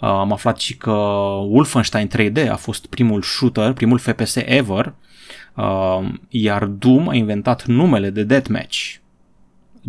Uh, 0.00 0.08
am 0.08 0.32
aflat 0.32 0.58
și 0.58 0.76
că 0.76 0.90
Wolfenstein 1.46 2.08
3D 2.08 2.50
a 2.50 2.56
fost 2.56 2.86
primul 2.86 3.22
shooter, 3.22 3.72
primul 3.72 3.98
FPS 3.98 4.36
ever, 4.36 4.94
uh, 5.56 6.08
iar 6.28 6.64
Doom 6.64 7.08
a 7.08 7.14
inventat 7.14 7.66
numele 7.66 8.10
de 8.10 8.22
Deathmatch. 8.22 9.00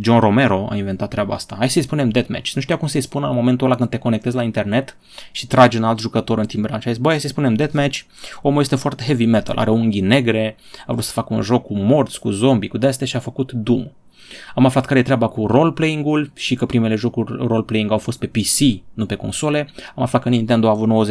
John 0.01 0.19
Romero 0.19 0.67
a 0.69 0.75
inventat 0.75 1.09
treaba 1.09 1.33
asta. 1.33 1.55
Hai 1.57 1.69
să-i 1.69 1.81
spunem 1.81 2.09
deathmatch. 2.09 2.51
Nu 2.51 2.61
știa 2.61 2.77
cum 2.77 2.87
să-i 2.87 3.01
spună 3.01 3.27
în 3.27 3.35
momentul 3.35 3.67
ăla 3.67 3.75
când 3.75 3.89
te 3.89 3.97
conectezi 3.97 4.35
la 4.35 4.43
internet 4.43 4.97
și 5.31 5.47
tragi 5.47 5.77
un 5.77 5.83
alt 5.83 5.99
jucător 5.99 6.37
în 6.37 6.45
timp 6.45 6.65
real. 6.65 6.79
Și 6.79 6.87
ai 6.87 6.93
zis, 6.93 7.03
băi, 7.03 7.19
să-i 7.19 7.29
spunem 7.29 7.53
deathmatch. 7.53 8.01
Omul 8.41 8.61
este 8.61 8.75
foarte 8.75 9.03
heavy 9.03 9.25
metal, 9.25 9.57
are 9.57 9.69
unghii 9.69 10.01
negre, 10.01 10.55
a 10.85 10.91
vrut 10.91 11.03
să 11.03 11.11
facă 11.11 11.33
un 11.33 11.41
joc 11.41 11.65
cu 11.65 11.73
morți, 11.77 12.19
cu 12.19 12.29
zombie, 12.29 12.69
cu 12.69 12.77
de 12.77 13.05
și 13.05 13.15
a 13.15 13.19
făcut 13.19 13.51
Doom. 13.51 13.87
Am 14.55 14.65
aflat 14.65 14.85
care 14.85 14.99
e 14.99 15.03
treaba 15.03 15.27
cu 15.27 15.47
role-playing-ul 15.47 16.31
și 16.35 16.55
că 16.55 16.65
primele 16.65 16.95
jocuri 16.95 17.47
role-playing 17.47 17.91
au 17.91 17.97
fost 17.97 18.19
pe 18.19 18.27
PC, 18.27 18.83
nu 18.93 19.05
pe 19.05 19.15
console. 19.15 19.69
Am 19.95 20.03
aflat 20.03 20.21
că 20.21 20.29
Nintendo 20.29 20.67
a 20.67 20.69
avut 20.69 21.07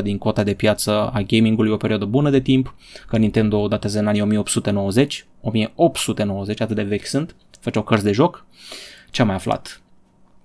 98% 0.00 0.02
din 0.02 0.18
cota 0.18 0.42
de 0.42 0.54
piață 0.54 1.10
a 1.12 1.20
gamingului 1.20 1.70
o 1.70 1.76
perioadă 1.76 2.04
bună 2.04 2.30
de 2.30 2.40
timp, 2.40 2.74
că 3.06 3.16
Nintendo 3.16 3.68
datează 3.68 3.98
în 3.98 4.06
anii 4.06 4.20
1890, 4.20 5.26
1890, 5.40 6.60
atât 6.60 6.76
de 6.76 6.82
vechi 6.82 7.06
sunt, 7.06 7.36
făceau 7.60 7.82
cărți 7.82 8.04
de 8.04 8.12
joc. 8.12 8.46
Ce 9.10 9.20
am 9.20 9.26
mai 9.26 9.36
aflat? 9.36 9.80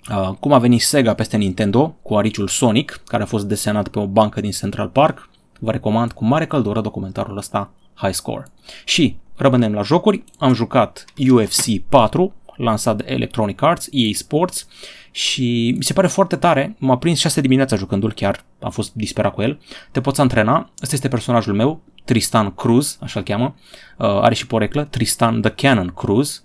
Uh, 0.09 0.29
cum 0.39 0.53
a 0.53 0.59
venit 0.59 0.81
Sega 0.81 1.13
peste 1.13 1.37
Nintendo 1.37 1.95
cu 2.01 2.15
ariciul 2.15 2.47
Sonic, 2.47 3.01
care 3.05 3.23
a 3.23 3.25
fost 3.25 3.45
desenat 3.45 3.87
pe 3.87 3.99
o 3.99 4.07
bancă 4.07 4.41
din 4.41 4.51
Central 4.51 4.87
Park. 4.87 5.29
Vă 5.59 5.71
recomand 5.71 6.11
cu 6.11 6.25
mare 6.25 6.47
căldură 6.47 6.81
documentarul 6.81 7.37
ăsta 7.37 7.71
High 7.93 8.13
Score. 8.13 8.47
Și 8.85 9.17
rămânem 9.35 9.73
la 9.73 9.81
jocuri, 9.81 10.23
am 10.37 10.53
jucat 10.53 11.05
UFC 11.31 11.65
4, 11.89 12.33
lansat 12.55 12.97
de 12.97 13.03
Electronic 13.07 13.61
Arts, 13.61 13.87
EA 13.91 14.09
Sports 14.13 14.67
și 15.11 15.73
mi 15.77 15.83
se 15.83 15.93
pare 15.93 16.07
foarte 16.07 16.35
tare, 16.35 16.75
m-a 16.79 16.97
prins 16.97 17.19
6 17.19 17.41
dimineața 17.41 17.75
jucându-l 17.75 18.13
chiar, 18.13 18.45
am 18.59 18.71
fost 18.71 18.93
disperat 18.93 19.33
cu 19.33 19.41
el. 19.41 19.59
Te 19.91 20.01
poți 20.01 20.21
antrena, 20.21 20.69
ăsta 20.81 20.95
este 20.95 21.07
personajul 21.07 21.53
meu, 21.53 21.81
Tristan 22.05 22.51
Cruz, 22.51 22.97
așa-l 23.01 23.23
cheamă, 23.23 23.55
uh, 23.97 24.07
are 24.07 24.33
și 24.33 24.47
poreclă, 24.47 24.83
Tristan 24.83 25.41
The 25.41 25.51
Cannon 25.51 25.87
Cruz, 25.87 26.43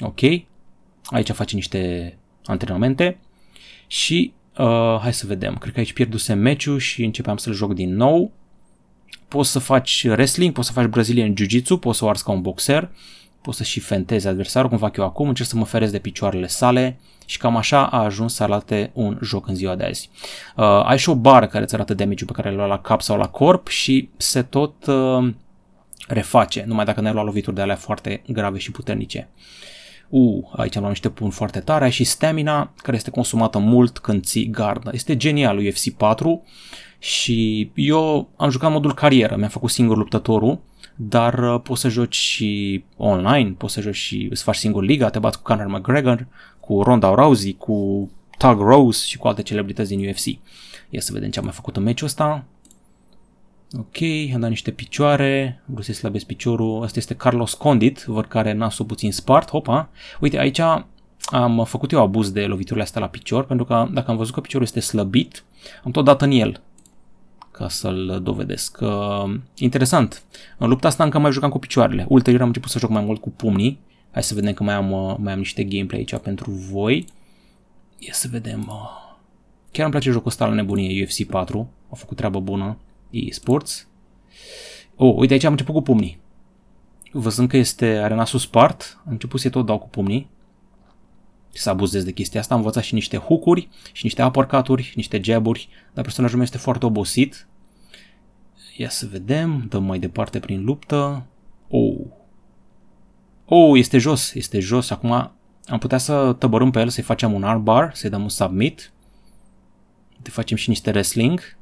ok, 0.00 0.20
aici 1.04 1.30
face 1.30 1.54
niște 1.54 2.12
antrenamente. 2.44 3.18
Și 3.86 4.32
uh, 4.58 4.98
hai 5.00 5.12
să 5.12 5.26
vedem, 5.26 5.56
cred 5.56 5.72
că 5.72 5.78
aici 5.78 5.92
pierduse 5.92 6.34
meciul 6.34 6.78
și 6.78 7.04
începeam 7.04 7.36
să-l 7.36 7.52
joc 7.52 7.74
din 7.74 7.94
nou. 7.94 8.32
Poți 9.28 9.50
să 9.50 9.58
faci 9.58 10.06
wrestling, 10.08 10.52
poți 10.52 10.66
să 10.66 10.72
faci 10.72 10.86
Brazilian 10.86 11.34
Jiu-Jitsu, 11.36 11.76
poți 11.76 11.98
să 11.98 12.04
o 12.04 12.08
arzi 12.08 12.24
ca 12.24 12.32
un 12.32 12.40
boxer, 12.40 12.90
poți 13.42 13.56
să 13.56 13.62
și 13.62 13.80
fentezi 13.80 14.26
adversarul, 14.26 14.68
cum 14.68 14.78
fac 14.78 14.96
eu 14.96 15.04
acum, 15.04 15.28
încerc 15.28 15.48
să 15.48 15.56
mă 15.56 15.64
feresc 15.64 15.92
de 15.92 15.98
picioarele 15.98 16.46
sale 16.46 16.98
și 17.26 17.38
cam 17.38 17.56
așa 17.56 17.86
a 17.86 18.02
ajuns 18.02 18.34
să 18.34 18.42
arate 18.42 18.90
un 18.94 19.18
joc 19.22 19.48
în 19.48 19.54
ziua 19.54 19.74
de 19.74 19.84
azi. 19.84 20.10
Uh, 20.56 20.64
ai 20.64 20.98
și 20.98 21.08
o 21.08 21.14
bară 21.14 21.46
care 21.46 21.64
îți 21.64 21.74
arată 21.74 21.94
damage 21.94 22.24
pe 22.24 22.32
care 22.32 22.50
l 22.50 22.54
luat 22.54 22.68
la 22.68 22.78
cap 22.78 23.02
sau 23.02 23.18
la 23.18 23.28
corp 23.28 23.68
și 23.68 24.08
se 24.16 24.42
tot 24.42 24.86
uh, 24.86 25.32
reface, 26.08 26.64
numai 26.66 26.84
dacă 26.84 27.00
n-ai 27.00 27.12
luat 27.12 27.24
lovituri 27.24 27.56
de 27.56 27.62
alea 27.62 27.76
foarte 27.76 28.22
grave 28.26 28.58
și 28.58 28.70
puternice. 28.70 29.28
Uh, 30.08 30.44
aici 30.56 30.74
am 30.74 30.80
luat 30.80 30.92
niște 30.92 31.08
pun 31.10 31.30
foarte 31.30 31.60
tare, 31.60 31.84
ai 31.84 31.90
și 31.90 32.04
stamina, 32.04 32.72
care 32.76 32.96
este 32.96 33.10
consumată 33.10 33.58
mult 33.58 33.98
când 33.98 34.24
ții 34.24 34.50
gardă. 34.50 34.90
Este 34.92 35.16
genial 35.16 35.58
UFC 35.58 35.88
4 35.96 36.44
și 36.98 37.70
eu 37.74 38.28
am 38.36 38.50
jucat 38.50 38.70
modul 38.70 38.94
carieră, 38.94 39.36
mi-am 39.36 39.48
făcut 39.48 39.70
singur 39.70 39.96
luptătorul, 39.96 40.58
dar 40.96 41.54
uh, 41.54 41.60
poți 41.62 41.80
să 41.80 41.88
joci 41.88 42.16
și 42.16 42.84
online, 42.96 43.50
poți 43.50 43.72
să 43.72 43.80
joci 43.80 43.94
și 43.94 44.26
îți 44.30 44.42
faci 44.42 44.56
singur 44.56 44.84
liga, 44.84 45.10
te 45.10 45.18
bați 45.18 45.36
cu 45.36 45.42
Conor 45.42 45.66
McGregor, 45.66 46.26
cu 46.60 46.82
Ronda 46.82 47.14
Rousey, 47.14 47.56
cu 47.58 48.10
Tug 48.38 48.60
Rose 48.60 49.06
și 49.06 49.18
cu 49.18 49.28
alte 49.28 49.42
celebrități 49.42 49.88
din 49.88 50.08
UFC. 50.08 50.24
Ia 50.90 51.00
să 51.00 51.12
vedem 51.12 51.30
ce 51.30 51.38
am 51.38 51.44
mai 51.44 51.54
făcut 51.54 51.76
în 51.76 51.82
meciul 51.82 52.06
ăsta. 52.06 52.44
Ok, 53.78 54.02
am 54.34 54.40
dat 54.40 54.48
niște 54.48 54.70
picioare, 54.70 55.62
vreau 55.64 55.82
să-i 55.82 55.94
slăbesc 55.94 56.26
piciorul. 56.26 56.82
Asta 56.82 56.98
este 56.98 57.14
Carlos 57.14 57.54
Condit, 57.54 58.04
văd 58.06 58.24
care 58.24 58.52
nasul 58.52 58.84
puțin 58.84 59.12
spart. 59.12 59.50
Hopa! 59.50 59.88
Uite, 60.20 60.38
aici 60.38 60.60
am 61.20 61.64
făcut 61.64 61.90
eu 61.90 62.00
abuz 62.00 62.30
de 62.30 62.46
loviturile 62.46 62.84
astea 62.84 63.00
la 63.00 63.08
picior, 63.08 63.44
pentru 63.44 63.66
că 63.66 63.88
dacă 63.92 64.10
am 64.10 64.16
văzut 64.16 64.34
că 64.34 64.40
piciorul 64.40 64.66
este 64.66 64.80
slăbit, 64.80 65.44
am 65.84 65.90
tot 65.90 66.04
dat 66.04 66.22
în 66.22 66.30
el 66.30 66.62
ca 67.58 67.68
să-l 67.68 68.20
dovedesc. 68.22 68.78
Uh, 68.80 69.34
interesant. 69.54 70.22
În 70.58 70.68
lupta 70.68 70.88
asta 70.88 71.04
încă 71.04 71.18
mai 71.18 71.32
jucam 71.32 71.50
cu 71.50 71.58
picioarele. 71.58 72.06
Ulterior 72.08 72.40
am 72.40 72.46
început 72.46 72.70
să 72.70 72.78
joc 72.78 72.90
mai 72.90 73.04
mult 73.04 73.20
cu 73.20 73.30
pumnii. 73.30 73.78
Hai 74.10 74.22
să 74.22 74.34
vedem 74.34 74.52
că 74.52 74.62
mai 74.62 74.74
am, 74.74 74.90
uh, 74.90 75.16
mai 75.18 75.32
am 75.32 75.38
niște 75.38 75.64
gameplay 75.64 75.98
aici 75.98 76.16
pentru 76.16 76.50
voi. 76.50 77.06
Ia 77.98 78.12
să 78.12 78.28
vedem. 78.30 78.66
Uh. 78.68 79.06
Chiar 79.70 79.82
îmi 79.82 79.90
place 79.90 80.10
jocul 80.10 80.28
ăsta 80.28 80.46
la 80.46 80.54
nebunie, 80.54 81.02
UFC 81.02 81.24
4. 81.24 81.70
A 81.90 81.94
făcut 81.94 82.16
treabă 82.16 82.40
bună 82.40 82.78
e-sports. 83.10 83.88
Oh, 84.96 85.14
uite 85.16 85.32
aici 85.32 85.44
am 85.44 85.50
început 85.50 85.74
cu 85.74 85.82
pumnii. 85.82 86.20
Văzând 87.12 87.48
că 87.48 87.56
este 87.56 87.86
arena 87.86 88.24
spart, 88.24 89.00
am 89.06 89.12
început 89.12 89.40
să 89.40 89.48
tot 89.48 89.66
dau 89.66 89.78
cu 89.78 89.88
pumnii. 89.88 90.30
Să 91.58 91.70
abuzez 91.70 92.04
de 92.04 92.12
chestia 92.12 92.40
asta, 92.40 92.54
am 92.54 92.60
învățat 92.60 92.82
și 92.82 92.94
niște 92.94 93.16
hook-uri, 93.16 93.68
și 93.92 94.04
niște 94.04 94.24
uppercut-uri, 94.24 94.82
și 94.82 94.92
niște 94.96 95.20
jab-uri, 95.22 95.68
dar 95.94 96.04
personajul 96.04 96.36
meu 96.36 96.46
este 96.46 96.58
foarte 96.58 96.86
obosit. 96.86 97.48
Ia 98.76 98.88
să 98.88 99.06
vedem, 99.10 99.66
dăm 99.68 99.84
mai 99.84 99.98
departe 99.98 100.38
prin 100.38 100.64
luptă. 100.64 101.26
Oh. 101.68 101.98
Oh, 103.44 103.78
este 103.78 103.98
jos, 103.98 104.34
este 104.34 104.60
jos. 104.60 104.90
Acum 104.90 105.10
am 105.64 105.78
putea 105.78 105.98
să 105.98 106.32
tăbărâm 106.32 106.70
pe 106.70 106.80
el, 106.80 106.88
să-i 106.88 107.02
facem 107.02 107.32
un 107.32 107.42
armbar, 107.44 107.94
să-i 107.94 108.10
dăm 108.10 108.22
un 108.22 108.28
submit. 108.28 108.92
Te 110.22 110.30
facem 110.30 110.56
și 110.56 110.68
niște 110.68 110.90
wrestling. 110.90 111.56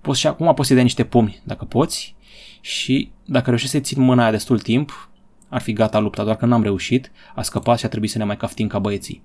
Poți 0.00 0.20
și 0.20 0.26
acum 0.26 0.54
poți 0.54 0.66
să-i 0.66 0.76
dai 0.76 0.84
niște 0.84 1.04
pumni, 1.04 1.40
dacă 1.44 1.64
poți. 1.64 2.16
Și 2.60 3.10
dacă 3.24 3.44
reușești 3.46 3.70
să-i 3.70 3.80
țin 3.80 4.02
mâna 4.02 4.22
aia 4.22 4.30
destul 4.30 4.60
timp, 4.60 5.10
ar 5.48 5.60
fi 5.60 5.72
gata 5.72 5.98
lupta, 5.98 6.24
doar 6.24 6.36
că 6.36 6.46
n-am 6.46 6.62
reușit, 6.62 7.12
a 7.34 7.42
scăpat 7.42 7.78
și 7.78 7.84
a 7.84 7.88
trebuit 7.88 8.10
să 8.10 8.18
ne 8.18 8.24
mai 8.24 8.36
caftim 8.36 8.66
ca 8.66 8.78
băieții. 8.78 9.22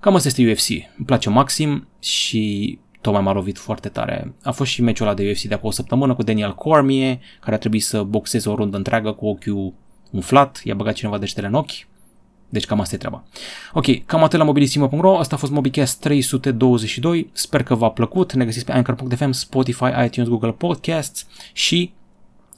Cam 0.00 0.14
asta 0.14 0.28
este 0.28 0.50
UFC. 0.50 0.68
Îmi 0.68 1.06
place 1.06 1.30
maxim 1.30 1.88
și 1.98 2.78
tocmai 3.00 3.22
m-a 3.22 3.32
lovit 3.32 3.58
foarte 3.58 3.88
tare. 3.88 4.34
A 4.42 4.50
fost 4.50 4.70
și 4.70 4.82
meciul 4.82 5.06
ăla 5.06 5.14
de 5.14 5.30
UFC 5.30 5.40
de 5.42 5.54
acum 5.54 5.68
o 5.68 5.72
săptămână 5.72 6.14
cu 6.14 6.22
Daniel 6.22 6.54
Cormier, 6.54 7.18
care 7.40 7.54
a 7.54 7.58
trebuit 7.58 7.82
să 7.82 8.02
boxeze 8.02 8.48
o 8.48 8.54
rundă 8.54 8.76
întreagă 8.76 9.12
cu 9.12 9.26
ochiul 9.26 9.74
umflat, 10.10 10.60
i-a 10.64 10.74
băgat 10.74 10.94
cineva 10.94 11.18
deștele 11.18 11.46
în 11.46 11.54
ochi 11.54 11.88
deci 12.50 12.66
cam 12.66 12.80
asta 12.80 12.94
e 12.94 12.98
treaba. 12.98 13.24
Ok, 13.72 14.04
cam 14.04 14.22
atât 14.22 14.38
la 14.38 14.44
mobilisimo.ro, 14.44 15.18
asta 15.18 15.34
a 15.34 15.38
fost 15.38 15.52
MobiCast 15.52 16.00
322, 16.00 17.30
sper 17.32 17.62
că 17.62 17.74
v-a 17.74 17.90
plăcut, 17.90 18.32
ne 18.32 18.44
găsiți 18.44 18.64
pe 18.64 18.72
Anchor.fm, 18.72 19.30
Spotify, 19.30 19.84
iTunes, 20.04 20.28
Google 20.28 20.52
Podcasts 20.52 21.26
și 21.52 21.92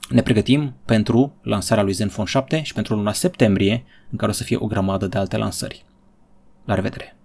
ne 0.09 0.21
pregătim 0.21 0.73
pentru 0.85 1.33
lansarea 1.41 1.83
lui 1.83 1.93
Zenfone 1.93 2.27
7 2.27 2.61
și 2.61 2.73
pentru 2.73 2.95
luna 2.95 3.13
septembrie, 3.13 3.83
în 4.11 4.17
care 4.17 4.31
o 4.31 4.33
să 4.33 4.43
fie 4.43 4.57
o 4.59 4.67
grămadă 4.67 5.07
de 5.07 5.17
alte 5.17 5.37
lansări. 5.37 5.85
La 6.65 6.75
revedere! 6.75 7.17